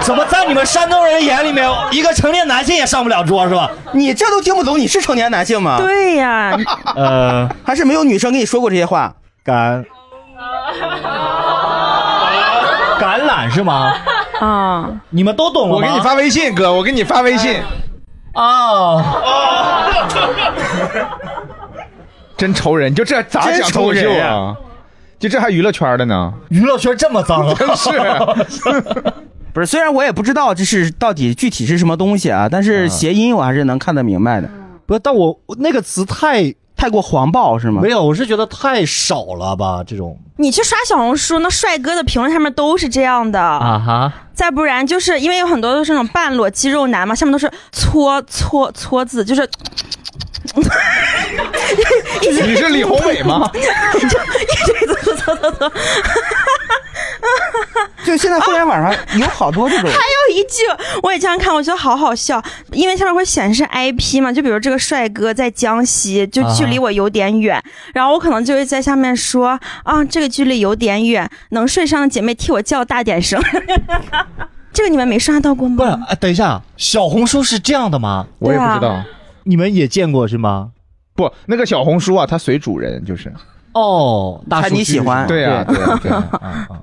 [0.00, 3.70] 怎么在你们山东人眼里面，一个成年男性也上不了桌是吧？
[3.92, 6.58] 你这都听不懂，你是成年男性吗？，对呀，
[6.96, 9.14] 呃，还是没有女生跟你说过这些话？
[9.44, 9.84] 橄
[12.98, 13.94] 橄榄是吗？
[14.40, 15.68] 啊，你们都懂？
[15.68, 17.60] 我给你发微信，哥，我给你发微信，
[18.34, 20.08] 啊，
[22.36, 22.94] 真愁人。
[22.94, 24.56] 就这咋真讲脱口秀愁人啊？
[25.18, 26.32] 就这还娱乐圈的呢？
[26.48, 27.54] 娱乐圈这么脏啊！
[27.54, 27.90] 真是。
[29.54, 34.48] 不是，虽然我也不知道这是到底具体是什么东西啊，但是谐音我还是能看得明白的。
[34.86, 37.90] 不是，但我那个词太太过黄暴是吗没？
[37.90, 39.84] 有，我是觉得太少了吧？
[39.86, 43.40] 这种你去刷小红书，那帅哥的评论下面都是这样的。
[43.40, 49.48] 啊哈，再不然就是因为有很多都是那种半裸肌肉男嘛，下面都是搓搓搓字，就是
[52.42, 53.48] 你是李宏伟吗？
[53.52, 55.72] 搓搓搓搓。
[58.04, 60.62] 就现在互联网上有好多这种，还有一句
[61.02, 67.62] 我也经常看，我觉得好好笑，因为下面会显示 IP 嘛，就比如这个帅哥在江西，就距离我有点远，
[67.94, 73.40] 然后我可能就会在下面说啊，这个距离有点远，能睡上的姐妹替我叫大点声。
[74.72, 78.26] 这个你们没刷到过吗不是等一下，小红书是这样的吗？
[78.38, 79.02] 我也不知对道。
[79.44, 80.70] 你们也见过是吗？
[81.14, 83.32] 不，那个小红书啊，它随主人就是。
[83.74, 86.28] 哦，大看你喜欢对啊，对呀，对呀。
[86.40, 86.80] 啊啊！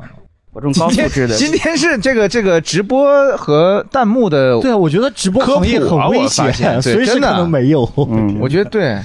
[0.59, 1.35] 我这种今天高素质的。
[1.35, 7.89] 今天是这个这个直播和弹幕的，对啊，我觉得直播行业很危险，随时真的可能没有。
[8.09, 8.99] 嗯， 我觉得对，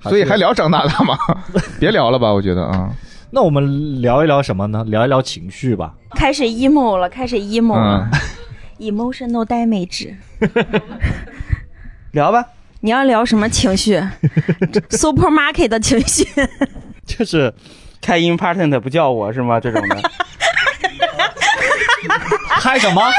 [0.00, 1.16] 所以还聊张大大吗？
[1.80, 2.90] 别聊了吧，我觉得啊，
[3.30, 4.84] 那我们聊一聊什么呢？
[4.86, 5.92] 聊一聊情绪吧。
[6.14, 8.18] 开始 emo 了，开始 emo 了、嗯
[8.78, 10.14] ，e m o t i o n a l damage。
[12.12, 12.44] 聊吧。
[12.80, 13.96] 你要聊什么情绪
[14.90, 16.26] ？Supermarket 的情绪。
[17.06, 17.52] 就是
[18.00, 19.58] 开 i m p a r t e n t 不叫我是吗？
[19.60, 20.02] 这种的。
[22.60, 23.10] 开什么？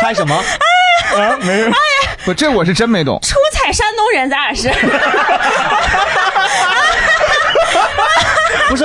[0.00, 0.34] 开什么？
[0.34, 1.70] 啊，没有。
[2.24, 3.20] 不，这我是真没懂。
[3.22, 4.68] 出彩山东人，咱俩是。
[8.68, 8.84] 不是，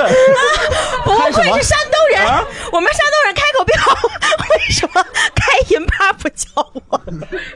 [1.04, 2.26] 不愧是山东人，
[2.72, 3.90] 我们山东人开口闭口，
[4.50, 5.02] 为什么
[5.34, 6.46] 开银趴不叫
[6.88, 7.00] 我？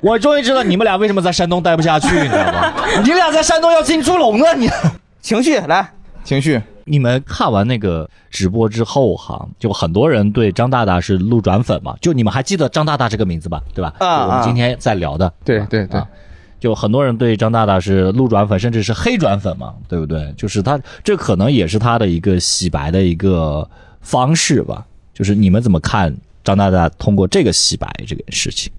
[0.00, 2.72] 我终于知道你们俩为什么在山东待不下去，你知道吗？
[3.04, 4.70] 你俩在山东要进猪笼子，你。
[5.20, 5.86] 情绪来，
[6.24, 13.62] 情绪，你们看完那个直播之后哈，就很多人对张大大是路转粉嘛，就你们还记得张大大这个名字吧？
[13.74, 13.94] 对吧？
[13.98, 16.08] 啊就我们今天在聊的，对对对啊，
[16.60, 20.32] 就很多人对张大大是路转粉，甚至是黑转粉嘛，对不对？
[20.36, 23.68] 就是他这可能也是他的一个洗白的一个
[24.00, 24.86] 方式吧。
[25.14, 28.72] 就是你们怎么看张大大通过这个洗白这件事情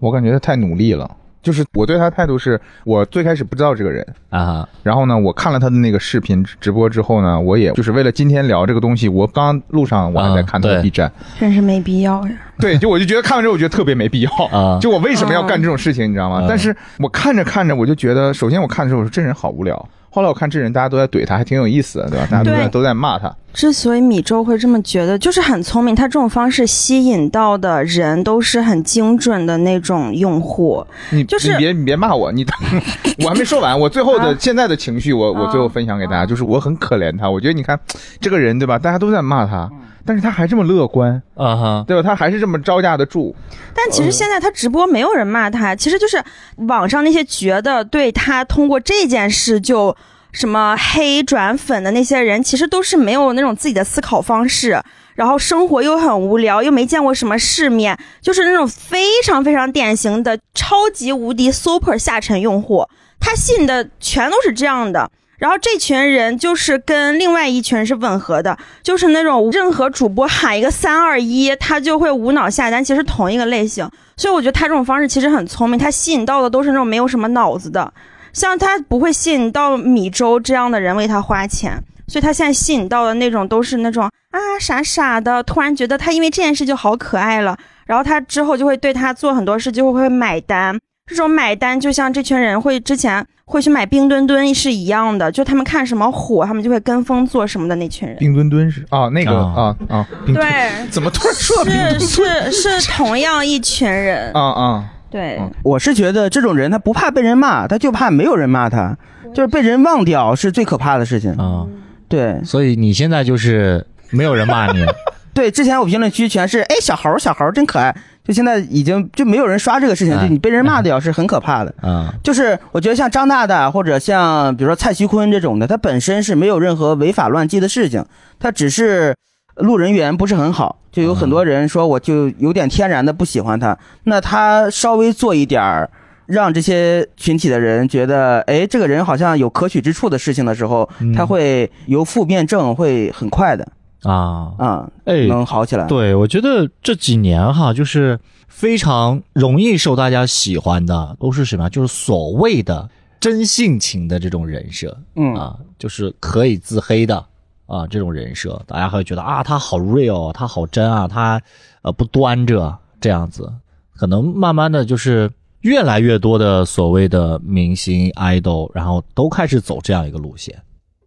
[0.00, 1.08] 我感觉他太努力了。
[1.46, 4.68] 就是我对他的态度是，我最开始不知道这个人，啊？
[4.82, 12.32] 然后呢，我看了他的那个视频直播之后呢，我也就是为了今天聊这个东西，我刚路上我还在看他的 B 站，真是没必要呀。
[12.58, 16.40] 对，就我就觉得看完之后，我觉得特别没必要啊就我为什么要干这种事情，你知道吗？
[16.42, 19.88] 嗯但是我看着看着，我就觉得，首先我看的时候，我说这人好无聊。
[20.16, 22.26] 后来我看这人，大家都在怼他，还挺有意思的，对吧？
[22.30, 23.30] 大家都在都在骂他。
[23.52, 25.94] 之所以米粥会这么觉得，就是很聪明。
[25.94, 30.82] 他这种方式吸引到的人都是很精准的那种用户。
[31.10, 32.46] 你就是你别你别骂我，你
[33.22, 37.28] 我还没说完，我最后的、啊现在的情绪，我我最后分享给大家，就是我很可怜他。
[37.28, 37.78] 我觉得你看
[38.18, 38.78] 这个人，对吧？
[38.78, 39.70] 大家都在骂他，
[40.06, 42.02] 但是他还这么乐观，啊哈，对吧？
[42.02, 43.34] 他还是这么招架得住。
[43.74, 46.22] 但其实现在他直播没有人骂他，其实就是
[46.68, 49.94] 网上那些觉得对他通过这件事就
[50.32, 54.80] 什么黑转粉的那些人，其实都是没有那种自己的思考方式，
[55.14, 62.86] 然后生活又很无聊，又没见过什么世面，就是那种非常非常典型的超级无敌 super 下沉用户，
[63.18, 65.10] 他信的全都是这样的。
[65.38, 73.88] 然后这群人就是跟另外一群人是吻合的，就是那种任何主播喊一个三二一，他就会无脑下单，其实同一个类型。
[74.16, 77.92] 所以我觉得他这种方式其实很聪明，他吸引到的都是那种没有什么脑子的，
[78.32, 90.78] 像他不会吸引到米粥这样的人为他花钱，所以他现在吸引到的那种都是那种啊傻傻的，突然觉得他因为这件事就好可爱了，然后他之后就会对他做很多事就会买单。
[91.06, 98.16] 这种买单就像这群人会之前会去买冰墩墩是一样的，就他们看什么火，他们就会跟风做什么的那群人。
[98.18, 99.76] 冰墩墩是啊，那个啊。
[99.88, 100.44] 啊啊，冰墩。
[100.44, 102.52] 对，怎么突然说冰墩是墩？
[102.52, 104.32] 是是同样一群人。
[104.32, 104.84] 啊啊？
[105.08, 108.98] 对，我是觉得这种人他不怕被人骂，他就怕没有人骂他，
[109.32, 111.30] 就是被人忘掉是最可怕的事情。
[111.34, 111.64] 啊，
[112.08, 112.42] 对。
[112.42, 114.84] 所以你现在就是没有人骂你，
[115.32, 117.94] 对，之前我评论区全是哎小猴小猴真可爱，
[118.26, 121.72] 就现在已经就没有人刷这个事情，哎就你被人骂掉是很可怕的。
[121.80, 128.04] 啊就是我觉得像张大大或者像比如说蔡徐坤这种的，他本身是没有任何违法乱纪的事情，
[128.40, 129.14] 他只是
[129.56, 135.88] 路人缘不是很好，就有很多人说我就有点天然的不喜欢他，那他稍微做一点儿。
[136.26, 143.64] 让这些群体的人觉得，哎，这个人好像有可取之处的事情的时候，嗯他会由负变正，会很快的
[144.02, 145.86] 啊，啊、哎，能好起来。
[145.86, 151.68] 对，我觉得这几年哈，就是非常容易受大家喜欢的，都是什么？
[151.70, 157.24] 就是所谓的真性情的这种人设，嗯啊，就是可以自黑的
[157.66, 161.40] 啊，这种人设，大家会觉得啊，他好 real，他好真啊，他
[161.82, 163.52] 呃不端着这样子，
[163.96, 165.28] 可能慢慢的就是
[165.62, 170.54] 越来越多的所谓的明星 idol，然后都开始走这样一个路线。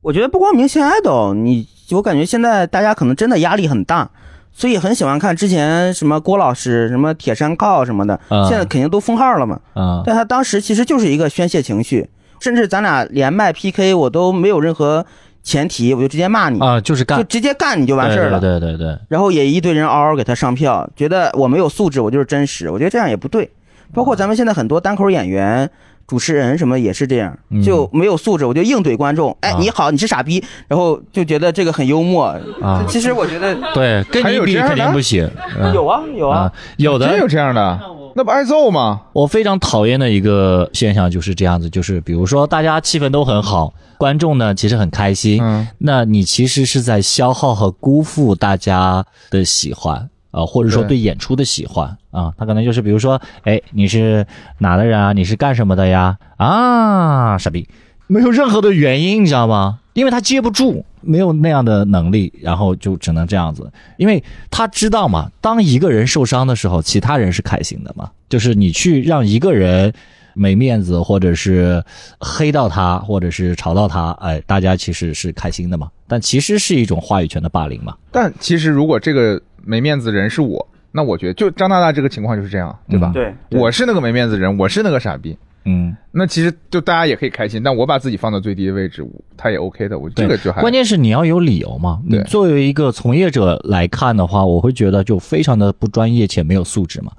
[0.09, 4.09] 我觉得不光明星 idol，你我感觉现在大家可能真的压力很大，
[4.51, 9.59] 所以很喜欢看之前什么郭老师、什么铁山靠什么的，嗯现在肯定都封号了嘛。
[9.75, 15.05] 啊但他当时其实就是一个宣泄情绪，甚至咱俩连麦 PK 我都没有任何
[15.43, 18.39] 前提，我就直接骂你，啊，就是干就直接干你就完事儿了。
[18.39, 22.71] 对对对对，然后也一堆人嗷嗷给他上票，觉得我没有素质，我就是真实。
[22.71, 23.51] 我觉得这样也不对。
[23.93, 25.69] 包括咱们现在很多单口演员、
[26.09, 29.37] 主持人什么也是这样嗯，就没有素质，我就硬怼观众。
[29.41, 32.25] 哎啊，你好，你是傻逼，然后就觉得这个很幽默。
[32.61, 35.29] 啊其实我觉得对，跟你比肯定不行。
[35.59, 37.79] 嗯有啊有啊啊，，有的真有这样的？
[38.15, 39.01] 那不挨揍吗？
[39.13, 50.09] 我非常讨厌的一个现象就是这样子，就是比如说大家气氛都很好，观众呢其实很开心，嗯那你其实是在消耗和辜负大家的喜欢。
[50.31, 54.25] 啊、或者说对对演出的喜欢啊，他可能就是比如说，哎，你是
[54.59, 55.13] 哪的人啊？
[55.13, 56.17] 你是干什么的呀？
[56.37, 57.67] 啊，傻逼，
[58.07, 59.79] 没有任何的原因，你知道吗？
[59.93, 63.69] 因为他接不住，没有那样的能力，然后就只能这样子。
[63.97, 68.11] 因为他知道嘛，当一个人受伤的时候，其他人是开心的嘛。
[68.29, 69.91] 就是你去让一个人
[70.39, 71.83] 没面子，或者是
[72.19, 75.89] 黑到他，或者是吵到他，哎，大家其实是开心的嘛。
[76.07, 77.95] 但其实是一种话语权的霸凌嘛。
[78.09, 83.11] 但其实如果这个没面子的人是我，那我觉得就张大大这个情况就是这样，对吧？
[83.13, 85.37] 嗯对，我是那个没面子的人，我是那个傻逼。
[85.65, 91.99] 嗯，那其实就大家也可以开心，但我把自己放到最低的位置，他也 OK 的，我对，这个就还关键是你要有理由嘛。
[92.05, 97.11] 你对作为一个从业者来看的话，我会觉得就非常的不专业且没有素质嘛。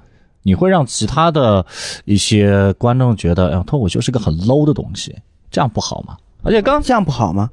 [0.43, 1.65] 你会让其他的
[2.05, 5.15] 一些观众觉得，哎呀，脱口秀是个很 low 的东西，
[5.49, 6.15] 这样不好吗。
[6.43, 7.49] 而且刚这样不好吗？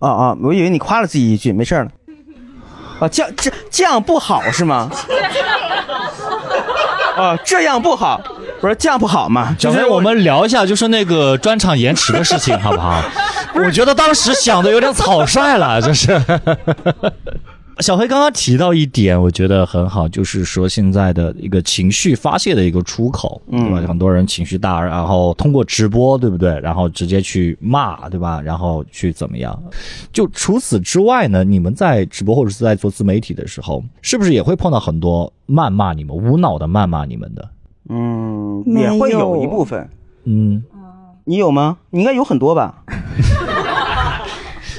[0.00, 1.90] 哦哦，我以为你夸了自己一句，没事儿了。
[3.00, 4.90] 啊，这样这这样不好是吗？
[7.16, 8.20] 啊，这样不好。
[8.60, 13.00] 不是这样不好嘛，就是小飞，我们聊一下就是那个专场延迟的事情，好不好？
[13.54, 16.20] 我觉得当时想的有点草率了，就是。
[17.80, 23.80] 小黑刚刚提到一点，我觉得很好，就是说现在的一个情绪发泄的一个出口，对吧？
[23.86, 26.58] 很多人情绪大，然后通过直播，对不对？
[26.60, 28.40] 然后直接去骂，对吧？
[28.40, 29.56] 然后去怎么样？
[30.12, 37.48] 就除此之外呢，你们在直播或者是在做自媒体的时候，是不是也会碰到很多谩骂你们、无脑的谩骂你们的？
[37.90, 39.88] 嗯，也会有有一部分。
[40.24, 40.62] 嗯，
[41.24, 41.78] 你有吗？
[41.90, 42.82] 你应该有很多吧？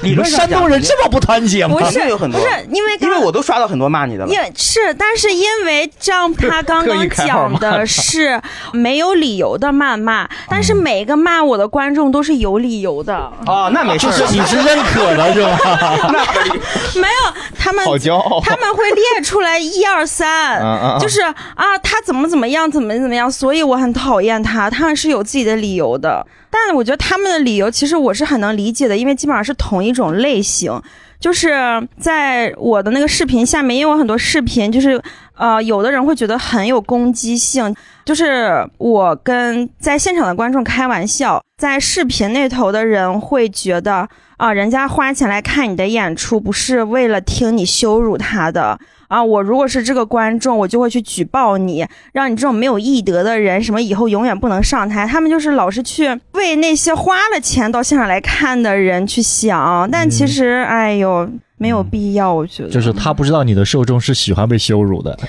[0.02, 1.76] 理你们山东人这么不团结吗？
[1.78, 4.38] 不是有很多不是因为刚因为我都刷到很多骂你的了因。
[4.38, 8.40] 为是，但是因为张 他刚刚讲的是
[8.72, 14.10] 没有理由的谩骂，但是每一个骂我的观众都是有理由的，哦，那没事儿。
[14.16, 15.58] 就是你是认可的是吧？
[16.12, 16.60] 那可以。
[16.98, 20.60] 没有他们好骄傲他们会列出来一二三，
[20.98, 30.80] 就是啊他怎么怎么样，怎么怎么样，所以我很讨厌他，他们是有自己的理由的，但我觉得他们的理由其实我是很能理解的，因为基本上是同一种类型。
[31.20, 31.52] 就是
[31.98, 34.98] 在我的那个视频下面，因为我很多视频就是，
[35.36, 37.76] 呃，有的人会觉得很有攻击性，
[38.06, 44.08] 就是我跟在现场的观众开玩笑，在视频那头的人会觉得
[44.38, 49.22] 啊，人家花钱来看你的演出，不是为了听你羞辱他的啊。
[49.22, 55.06] 我如果是这个观众，我就会去举报你，让你这种没有艺德的人，什么以后永远不能上台。
[55.06, 62.70] 他们就是老是去为那些花了钱到现场来看的人去想，但其实，哎呦，没有必要，我觉得。
[62.70, 65.18] 就是他不知道你的受众是喜欢被羞辱的。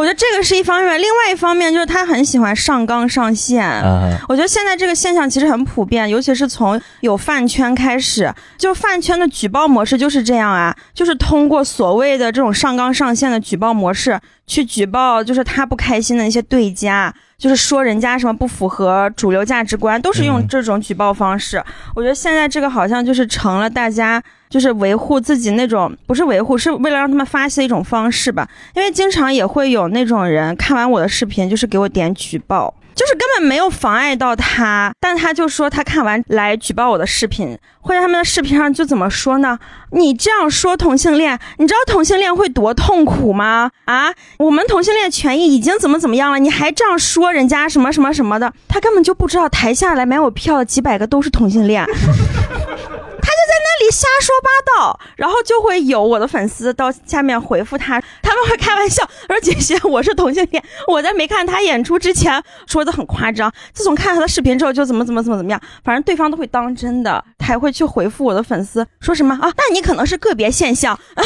[0.00, 3.62] 我觉得这个是一方面，另外一方面就是他很喜欢上纲上线。
[3.62, 21.62] 啊，我觉得现在这个现象其实很普遍，尤其是从有饭圈开始，就饭圈的举报模式就是这样啊，就是通过所谓的这种上纲上线的举报模式去举报，就是他不开心的那些对家，就是说人家什么不符合主流价值观，都是用嗯这种举报方式。
[21.94, 28.46] 我觉得现在这个好像就是成了大家就是维护自己那种不是维护，是为了让他们发泄一种方式吧。
[28.74, 39.56] 因为经常也会有那种人看完我的视频，就是给我点举报，就是根本没有妨碍到他，但他就说他看完来举报我的视频，会在他们的视频上就怎么说呢？
[39.92, 43.70] 你这样说同性恋，你知道同性恋会多痛苦吗？
[43.84, 51.86] 啊，我们同性恋权益已经怎么怎么样了，你还这样说人家什么什么什么的，他根本就不知道台下来买我票的几百个都是同性恋。
[53.22, 69.52] 那里瞎说八道，然后就会有我的粉丝到下面回复他，他们会开玩笑说：“姐姐，我是同性恋，我在没看他演出之前说的很夸张，自从看了他的视频之后就怎么怎么怎么怎么样，反正对方都会当真的，还会去回复我的粉丝说什么啊？
[69.56, 71.22] 那你可能是个别现象，啊、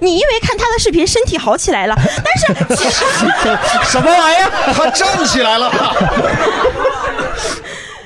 [0.00, 3.04] 你因为看他的视频身体好起来了，但是其实
[3.84, 4.50] 什么玩意儿？
[4.72, 5.70] 他站起来了，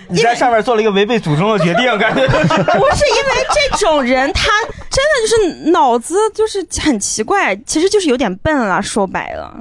[0.08, 2.26] 你在上面做了一个违背祖宗的决定，感觉。
[2.26, 4.50] 不是因为这种人，他
[4.90, 8.80] 真的就是脑子就是很奇怪，其实就是有点笨了。
[8.82, 9.54] 说白了，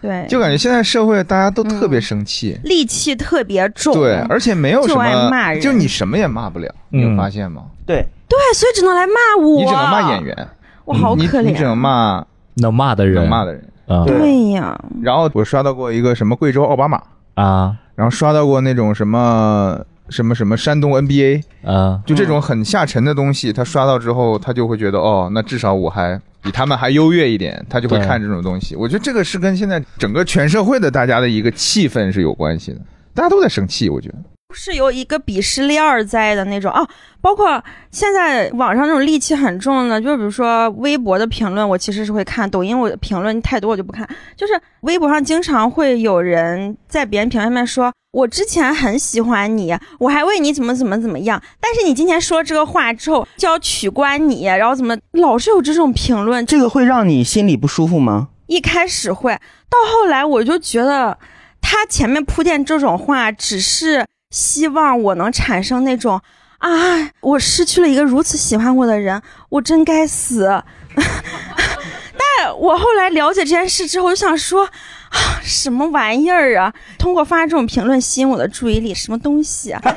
[0.00, 3.94] 对，就感觉现在社会大家都特别生气，戾气特别重。
[3.94, 7.62] 对，而且没有什么骂，人就你什么也骂不了，你有嗯发现吗？
[7.86, 9.60] 对，对，所以只能来骂我。
[9.60, 10.48] 你只能骂演，员，
[10.84, 11.76] 我好可怜你只能。
[11.76, 12.24] 骂
[12.54, 13.68] 能骂的人，能骂的人。
[14.06, 17.02] 对呀，然后我刷到过一个什么贵州奥巴马，
[17.34, 19.78] 啊然后刷到过那种什么
[20.08, 22.00] 什么什么山东 NBA，啊！
[22.06, 28.74] 就这种很下沉的东西，他刷到之后，他就会觉得哦，那至少我还比他们还优越一点，他就会看这种东西。
[28.76, 32.80] 我觉得这个是跟现在整个全社会的大家的一个气氛是有关系的，
[33.14, 34.16] 大家都在生气，我觉得。
[34.52, 36.86] 是有一个鄙视链儿在的那种啊，
[37.20, 44.08] 包括现在网上那种戾气很重的，就比如说微博的评论，我其实是会看；抖音我评论太多我就不看。
[44.36, 58.28] 就是微博上经常会有人在别人评论下面说：“我之前很喜欢你，我还为你怎么怎么怎么样，但是你今天说这个话之后就要取关你，然后怎么老是有这种评论，这个会让你心里不舒服吗？
[58.46, 59.32] 一开始会，
[59.70, 61.16] 到后来我就觉得
[61.62, 66.20] 他前面铺垫这种话，只是希望我能产生那种
[66.58, 70.64] 啊，我失去了一个如此喜欢我的人，我真该死。
[70.96, 74.68] 但我后来了解这件事之后，我就想说。
[75.12, 76.72] 啊，什么玩意儿啊！
[76.98, 79.80] 通过发这种评论吸引我的注意力，什么东西啊？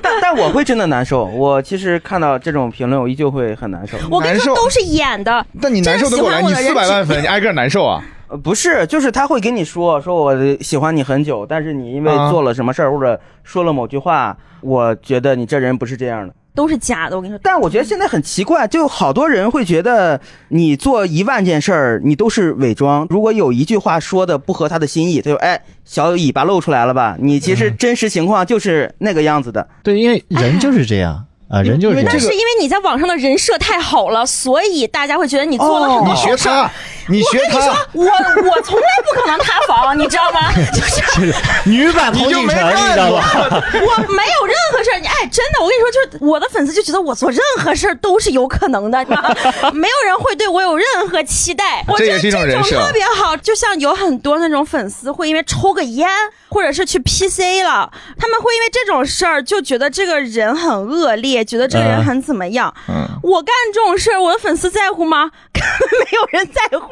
[0.00, 1.26] 但但我会真的难受。
[1.26, 3.96] 我其实看到这种评论，我依旧会很难受。
[4.10, 5.44] 我跟你说，难受都是演的。
[5.60, 6.40] 但你难受的过来？
[6.40, 8.02] 你四百万粉，你挨个难受啊？
[8.28, 16.34] 呃，不是，就是他会跟你说，说我喜欢你很久，但是你因为啊做了什么事儿、或者说了某句话，我觉得你这人不是这样的。
[16.54, 17.40] 都是假的，我跟你说。
[17.42, 23.06] 但我觉得现在很奇怪，就好多人会觉得你做一万件事儿，你都是伪装。
[23.08, 27.16] 如果有一句话说的不合他的心意，他就哎，小尾巴露出来了吧？
[27.18, 29.66] 你其实真实情况就是那个样子的。
[29.82, 36.54] 对，因为人就是这样 啊，人就是这样但是因为你在网上的人设太好了，所以大家会觉得你做了很多你学好事儿。
[36.62, 36.70] 他，
[37.08, 40.52] 你说他，，我我从来不可能塌房，你知道吗？
[40.72, 41.34] 就是
[41.64, 43.30] 女版童锦城，你知道吧？
[43.52, 49.34] 我没有任何事儿，你哎，真的，我跟你说，就是我的粉丝就觉得我做任何事儿都是有可能的，你知道吗
[49.72, 51.84] 没有人会对我有任何期待。
[51.88, 56.08] 我觉得这也是一种人设特别好，就像有很多那种粉丝会因为抽个烟，
[56.48, 62.72] 或者是去 PC 了，他们会因为这种事儿就觉得这个人很恶劣，觉得这个人嗯很怎么样。
[62.88, 65.30] 嗯，我干这种事儿，我的粉丝在乎吗？
[65.52, 66.91] 根本没有人在乎，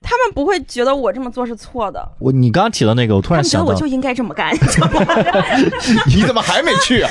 [0.00, 4.54] 他们不会觉得我这么做是错的，我你刚刚提到那个，我突然想到们觉得我就，应该这么干
[6.06, 7.10] 你怎么还没去啊？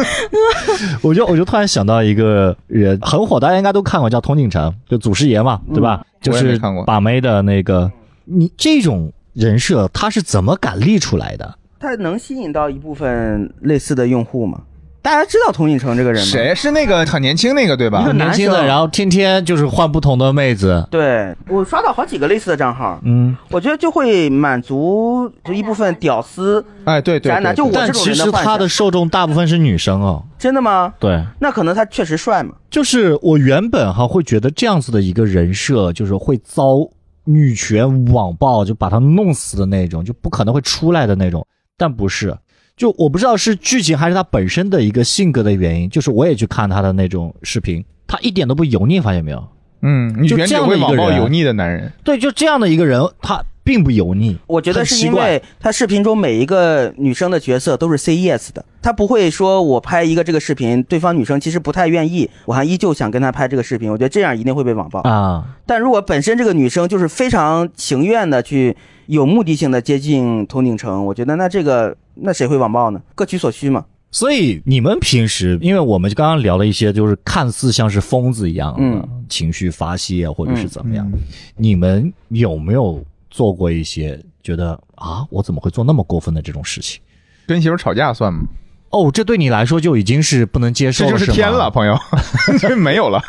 [1.02, 6.02] 我就我就突然想到一个人很火，大家应该都看过，叫童锦城，就祖师爷嘛，对吧？
[6.22, 7.92] 就是把妹的那个，
[8.24, 11.58] 你这种人设他是怎么敢立出来的？
[11.78, 14.62] 他能吸引到一部分类似的用户吗？
[15.02, 16.30] 大家知道童锦成这个人吗？？
[16.30, 18.12] 谁是那个很年轻那个对吧一个？
[18.12, 26.64] 年轻的，生然后天天就是换不同的妹子，对我刷到好几个类似的账号，嗯，我觉得就会满足就一部分屌丝。
[26.84, 30.22] 哎，对对宅男对，就我这种但其实人的幻想他的受众大部分是女生哦。
[30.38, 30.92] 真的吗？
[30.98, 32.54] 对，那可能他确实帅嘛。
[32.70, 36.76] 就是我原本哈会觉得这样子的一个人设，就是会遭
[37.24, 41.46] 女权网暴，就把他弄死的那种，就不可能会出来的那种。
[41.76, 42.36] 但不是，
[42.80, 45.90] 就我不知道是剧情还是他本身的一个性格的原因。
[45.90, 49.48] 就是我也去看他的那种视频，他一点都不油腻，发现没有？
[49.82, 51.92] 嗯，你就这样的会一个人网暴油腻的男人。
[52.02, 54.38] 对，就这样的一个人，他并不油腻。
[54.46, 63.92] 我觉得是因为他视频中每一个女生的角色都是 say yes 的，他不会说我拍一个这个视频，对方女生其实不太愿意，我还依旧想跟他拍这个视频。
[63.92, 65.00] 我觉得这样一定会被网暴。
[65.00, 68.74] 啊，但如果本身这个女生就是非常情愿的去
[69.10, 73.02] 有目的性的接近童景成，我觉得那这个那谁会网暴呢？
[73.16, 73.84] 各取所需嘛。
[74.12, 81.10] 所以你们平时，因为我们刚刚聊了一些，就是看似像是疯子一样的、嗯情绪发泄，或者是怎么样，
[81.56, 83.00] 你们有没有
[83.30, 87.00] 做过一些觉得啊，我怎么会做那么过分的这种事情？
[87.46, 88.42] 跟媳妇吵架算吗？
[88.90, 91.96] 哦，这对你来说就已经是不能接受了，这就是天了，朋友，
[92.58, 93.20] 这没有了。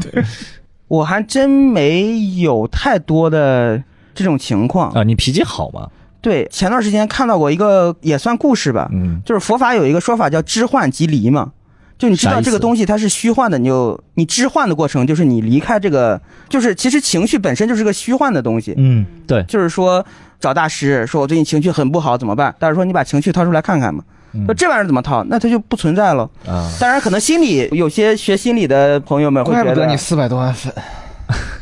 [0.00, 0.24] 对
[0.88, 3.82] 我还真没有太多的
[4.14, 4.90] 这种情况。
[4.92, 5.02] 啊！
[5.02, 5.88] 你脾气好吗？
[6.22, 11.52] 对，前段时间看到过一个也算故事吧，嗯，就是佛法有一个说法叫知幻即离嘛，
[11.98, 20.02] 就你知道这个东西它是虚幻的，你就你知幻的过程就是你离开这个，就是其实情绪本身就是个虚幻的东西，嗯，对，就是说
[20.40, 22.54] 找大师说我最近情绪很不好怎么办？
[22.58, 24.02] 大师说你把情绪掏出来看看嘛，
[24.32, 25.22] 嗯那这玩意儿怎么掏？
[25.24, 26.22] 那它就不存在了。
[26.46, 30.72] 啊，当然，可能心理有些学心理的朋友们会觉得你，四百多万粉，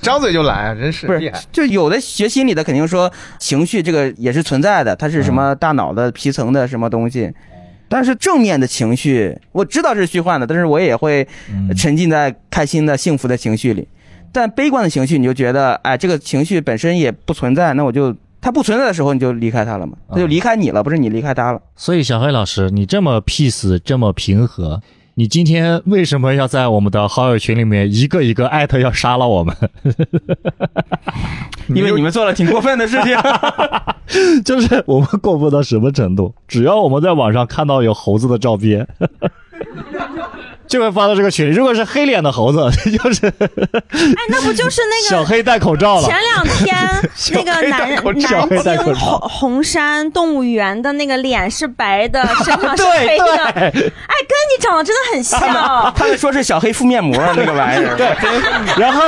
[0.02, 7.32] 张嘴就来啊，真是不是。，就有的学心理的肯定说情绪这个也是存在的，它是什么大脑的皮层的什么东西。
[7.88, 13.86] 但是正面的情绪，我知道这是虚幻的，但是我也会嗯沉浸在开心的、幸福的情绪里。
[14.32, 21.60] 但悲观的情绪，你就觉得，哎，这个情绪本身也不存在，那我就它不存在的时候，你就离开它了嘛，它就离开你了，不是你离开它了。
[21.76, 24.80] 所以小黑老师，你这么 peace，这么平和，
[25.14, 29.54] 你今天为什么要在我们的好友群里面一个一个艾特要杀了我们？
[31.74, 33.16] 因为你们做了挺过分的事情。
[34.44, 36.34] 就是我们过分到什么程度？
[36.48, 38.86] 只要我们在网上看到有猴子的照片，
[40.66, 41.54] 就会发到这个群里。
[41.54, 42.58] 如果是黑脸的猴子，
[42.90, 46.16] 就是哎，那不就是那个小黑戴口罩了前。
[46.22, 46.76] 两天
[47.34, 55.92] 那个南小黑戴南京口罩红红山动物园的那个脸是白的，身上是黑的，哎，跟你长得真的很像。
[55.94, 58.06] 他们说是小黑敷面膜那个玩意儿， 对，
[58.76, 59.02] 然后，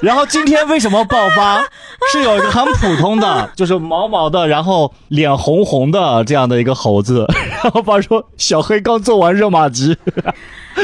[0.00, 1.64] 然后今天为什么爆发？
[2.12, 7.26] 是有一个很普通的， 就是毛毛的，然后脸红红的这样的一个猴子，
[7.62, 9.96] 然后发说小黑刚做完热玛吉，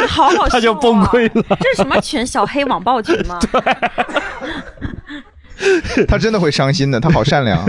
[0.09, 1.57] 好好笑、啊，他就崩溃了。
[1.61, 2.27] 这是什么群？
[2.27, 3.39] 小黑网暴群吗？
[6.09, 7.63] 他真的会伤心的，他好善良。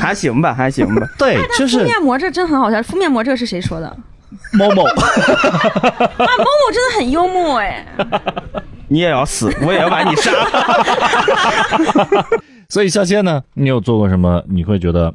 [0.00, 1.06] 还行吧，还行吧。
[1.16, 2.82] 对，就是敷面膜这真很好笑。
[2.82, 3.96] 敷面膜这个是谁说的？
[4.32, 4.82] 啊，某某。
[4.82, 7.86] 某某真的很幽默哎。
[8.88, 10.30] 你也要死，我也要把你杀。
[12.68, 15.12] 所以夏天呢，你有做过什么你会觉得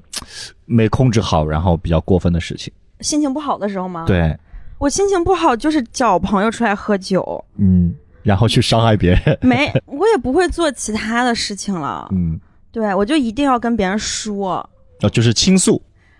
[0.66, 2.72] 没控制好，然后比较过分的事情？
[3.02, 4.36] 心情不好的时候吗？，对，
[4.80, 7.94] 我心情不好就是找朋友出来喝酒，嗯，
[8.24, 12.08] 然后去伤害别人，没，我也不会做其他的事情了。
[12.12, 12.40] 嗯，
[12.72, 14.68] 对，我就一定要跟别人说。
[15.02, 15.80] 哦，就是倾诉，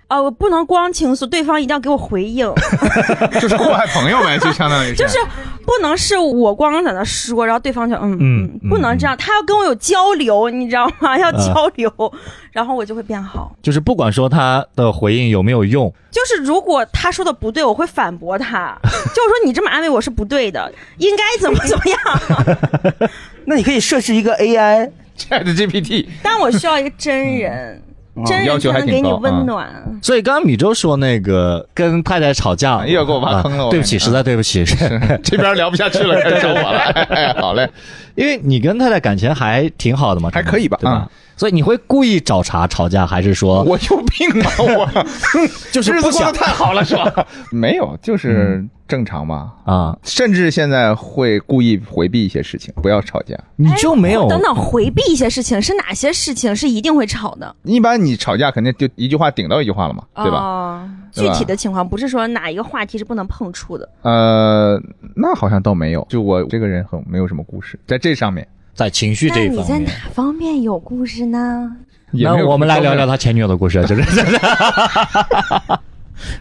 [0.10, 2.50] 哦，我不能光倾诉，对方一定要给我回应，
[3.42, 5.18] 就是祸害朋友呗，就相当于就是
[5.66, 8.18] 不能是我光在那说，然后对方就嗯
[8.62, 11.18] 嗯不能这样，他要跟我有交流，你知道吗？
[11.20, 11.92] 要交流，
[12.52, 13.54] 然后我就会变好。
[13.62, 19.00] 就是不管说他的回应有没有用，就是如果他说的不对，我会反驳他， 就是
[19.30, 23.10] 说你这么安慰我是不对的，应该怎么怎么样。
[23.46, 26.08] 那你可以设置一个 AI，Chat GPT。
[26.24, 27.82] 但我需要一个真人，
[28.26, 29.68] 真人要求还才能给你挺高啊温暖。
[30.02, 34.64] 所以刚刚米粥说那个跟太太吵架，又要给我挖坑了啊对不起，实在对不起，
[35.24, 36.80] 这边聊不下去了，开始找我了。
[37.10, 37.70] 哎， 好嘞，
[38.16, 41.10] 因为你跟太太感情还挺好的嘛，还可以吧对吧嗯？
[41.38, 44.52] 所以你会故意找茬吵架，还是说我有病啊！
[44.60, 45.06] 我
[45.72, 47.26] 就是不想日子过得太好了，是吧？
[47.52, 49.54] 没有，就是正常嘛。
[49.64, 49.98] 啊？
[50.04, 53.38] 甚至现在会故意回避一些事情，不要吵架。
[53.56, 60.38] 你就没有哎等等，回避一些事情是哪些事情是一定会吵的，一般你吵架肯定就一句话顶到一句话了嘛，对吧？
[60.40, 63.90] 哦对吧具体的情况不是说哪一个话题是不能碰触的。
[64.04, 64.80] 呃，
[65.16, 68.48] 那好像倒没有，就我这个人很没有什么故事，在这上面
[68.78, 69.92] 在情绪这一方面那你在哪？
[70.14, 71.72] 方面有故事呢？
[72.12, 73.18] 那我们来聊聊他。
[73.18, 74.04] 前女友的故事，就是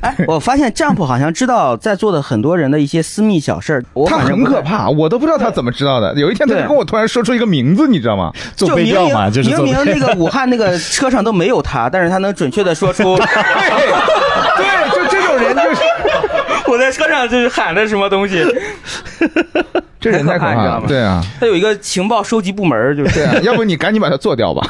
[0.01, 4.19] 哎，我发现 Jump 好像知道在座的很多人的一些私密小事儿，他。
[4.19, 6.15] 很可怕，我都不知道他怎么知道的。
[6.17, 8.31] 有一天，他就跟我突然说出一个名字，你知道吗？
[8.55, 13.17] 做就明背调嘛，就是明明明那个武汉那个车上都没有他， 但是他能准确的说出
[14.57, 15.81] 对，就这种人，就是
[16.71, 18.45] 我在车上就是喊的什么东西。
[20.11, 20.85] 这人太可怕了。
[20.87, 24.67] 对啊，他有一个情报收集部门，就是对啊， 要不你赶紧把他做掉吧。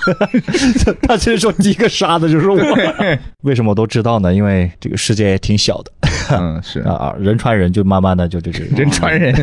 [1.06, 2.56] 他其实说第一个杀的就是我。
[3.42, 4.32] 为什么我都知道呢？
[4.32, 5.92] 因为这个世界也挺小的
[6.36, 9.34] 嗯，是啊 啊，人传人就慢慢的就就就人传人。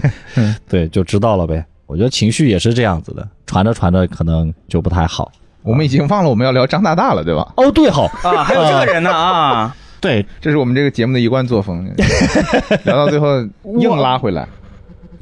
[0.67, 1.63] 对就知道了呗。
[1.85, 5.31] 我觉得情绪也是这样子的，传着传着可能就不太好。
[5.61, 7.53] 我们已经忘了我们要聊张大大了，对吧？
[7.55, 9.75] 哦，对，好啊，还有这个人呢啊。
[10.01, 11.89] 对，这是我们这个节目的一贯作风，
[12.83, 13.27] 聊到最后
[13.79, 14.45] 硬拉回来。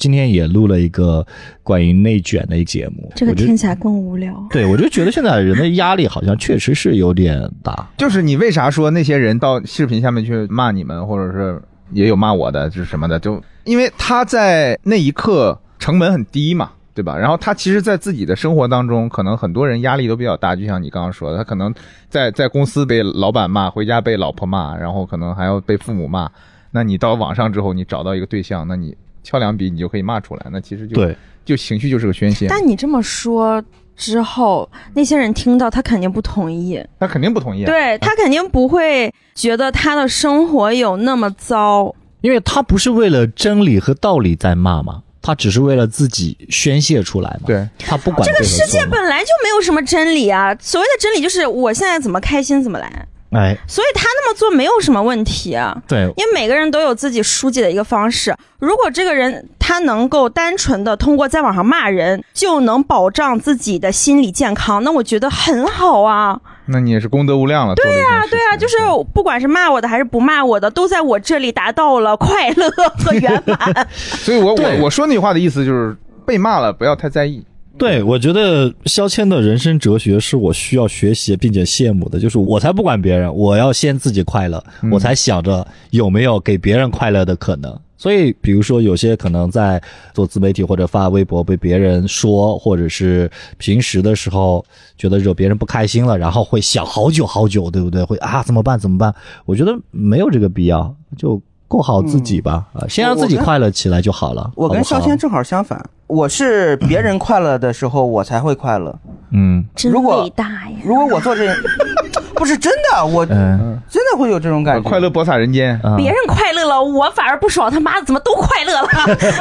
[0.02, 1.24] 今天也录了一个
[1.62, 4.44] 关于内卷的一节目，这个听起来更无聊。
[4.50, 7.88] 对我就觉得现在人的压力好像确实是有点大。
[8.00, 17.16] 就是你为啥说那些人到视频下面去骂你们，或者是也有骂我的，就是什么的，就因为他在那一刻成本很低嘛，对吧？
[17.16, 21.72] 然后他其实，在自己的生活当中，可能很多人压力都比较大，就像你刚刚说的，他可能
[22.10, 26.28] 在在公司被老板骂，回家被老婆骂，然后可能还要被父母骂。
[26.72, 32.48] 那你到网上之后，你找到一个对象，那你敲两笔，你就可以骂出来，那其实就对，就情绪就是个宣泄。
[32.48, 33.64] 但你这么说
[33.96, 37.66] 之后，那些人听到他肯定不同意，他肯定不同意啊。
[37.66, 41.94] 对他肯定不会觉得他的生活有那么糟。
[42.22, 47.48] 因为他不是为了真理和道理在骂嘛，他只是为了自己宣泄出来嘛。
[47.48, 55.76] 对，他不管这个世界本来就没有什么真理啊，所谓的真理就是我现在怎么开心怎么来，哎，所以他那么做没有什么问题啊。
[55.88, 58.36] 对，因为每个人都有自己疏解的一个方式。
[58.60, 66.40] 如果这个人他能够单纯的通过在网上骂人就能保障自己的心理健康，那我觉得很好啊。
[66.66, 67.74] 那你也是功德无量了。
[67.76, 68.78] 对呀、对啊，就是
[69.14, 72.70] 不管是骂我的还是不骂我的，都在我这里达到了快乐
[73.04, 73.88] 和圆满。
[73.96, 77.44] 所以我我我说那句话的意思就是，被骂了不要太在意。
[77.82, 87.76] 对，我觉得肖谦的人生哲学是我需要学习并且羡慕的，就是我才不管别人，我要先自己快乐，我才想着有没有给别人快乐的可能。
[87.98, 89.82] 所以，比如说有些可能在
[90.14, 94.64] 做自媒体或者发微博被别人说，或者是平时的时候
[94.96, 98.04] 觉得惹别人不开心了，然后会想好久好久，对不对？
[98.04, 99.12] 会啊怎么办怎么办？
[99.46, 101.42] 我觉得没有这个必要，就
[101.72, 104.52] 过好自己吧，啊，先让自己快乐起来就好了。
[104.56, 108.94] 我跟肖谦正好相反，我是别人快乐的时候我才会快乐。
[109.34, 110.78] 嗯真如果伟大呀！
[110.84, 111.56] 如果我做这，
[112.36, 114.90] 不是真的，我嗯真的会有这种感觉。
[114.90, 115.80] 快乐播撒人间。
[115.86, 117.72] 嗯别人快乐了，我反而不爽。
[117.72, 118.90] 他妈的，怎么都快乐了？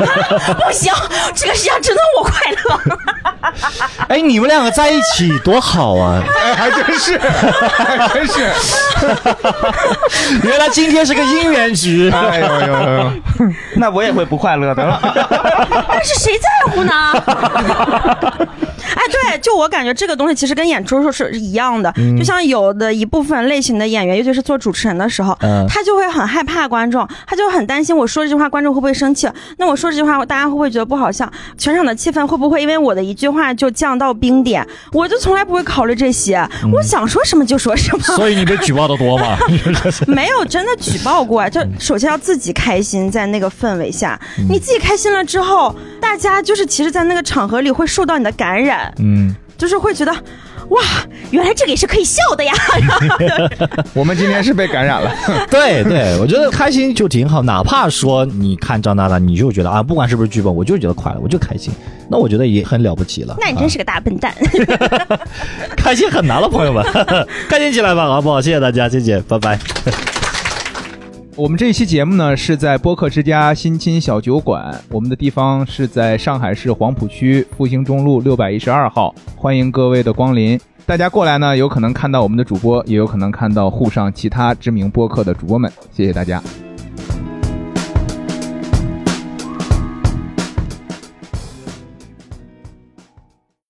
[0.64, 0.92] 不行，
[1.34, 2.80] 这个世界上只能我快乐。
[4.10, 6.20] 哎，你们两个在一起多好啊！
[6.42, 8.50] 哎，还真是，还真是。
[10.42, 12.10] 原来今天是个姻缘局。
[12.10, 13.12] 哎呦呦呦！
[13.76, 15.00] 那我也会不快乐的。
[15.88, 16.92] 但是谁在乎呢？
[18.94, 29.28] 哎，对，就我感觉这个东西其实跟演出是一样的，就像有的一部分类型的演员，尤其是做主持人的时候，嗯他就会很害怕观众，他就很担心我说这句话观众会不会生气，
[29.58, 34.66] 那我说这句话大家会不会觉得不好笑，全场的气氛会不会因为我的一句话就降到冰点？
[34.92, 36.40] 我就从来不会考虑这些，
[36.72, 38.02] 我想说什么就说什么。
[38.02, 39.36] 所以你被举报的多吗？
[40.06, 44.18] 没有真的举报过，就首先要自己开心，在那个氛围下，
[44.48, 50.12] 你自己开心了之后，大家就是其实，在那个场合里会受到你的感染，嗯，就是会觉得，
[50.68, 50.80] 哇，
[51.30, 52.52] 原来这个也是可以笑的呀。
[53.94, 55.10] 我们今天是被感染了。
[55.50, 61.72] 对对，我觉得开心就挺好，哪怕说你看张大大，你就觉得啊，不管是不是剧本，我就觉得快乐，我就开心，
[62.08, 63.36] 那我觉得也很了不起了。
[63.40, 64.34] 那你真是个大笨蛋。
[65.76, 66.84] 开心很难了，朋友们，
[67.48, 68.40] 开心起来吧，好不好？
[68.40, 69.58] 谢谢大家，谢谢，拜拜。
[71.36, 80.60] 我们这一期节目呢是在播客之家新青小酒馆，我们的地方是在上海市黄浦区复兴中路六百一十二号，欢迎各位的光临。
[80.84, 85.72] 大家过来呢，有可能看到我们的主播，也有可能看到沪上其他知名播客的主播们。
[85.92, 86.42] 谢谢大家。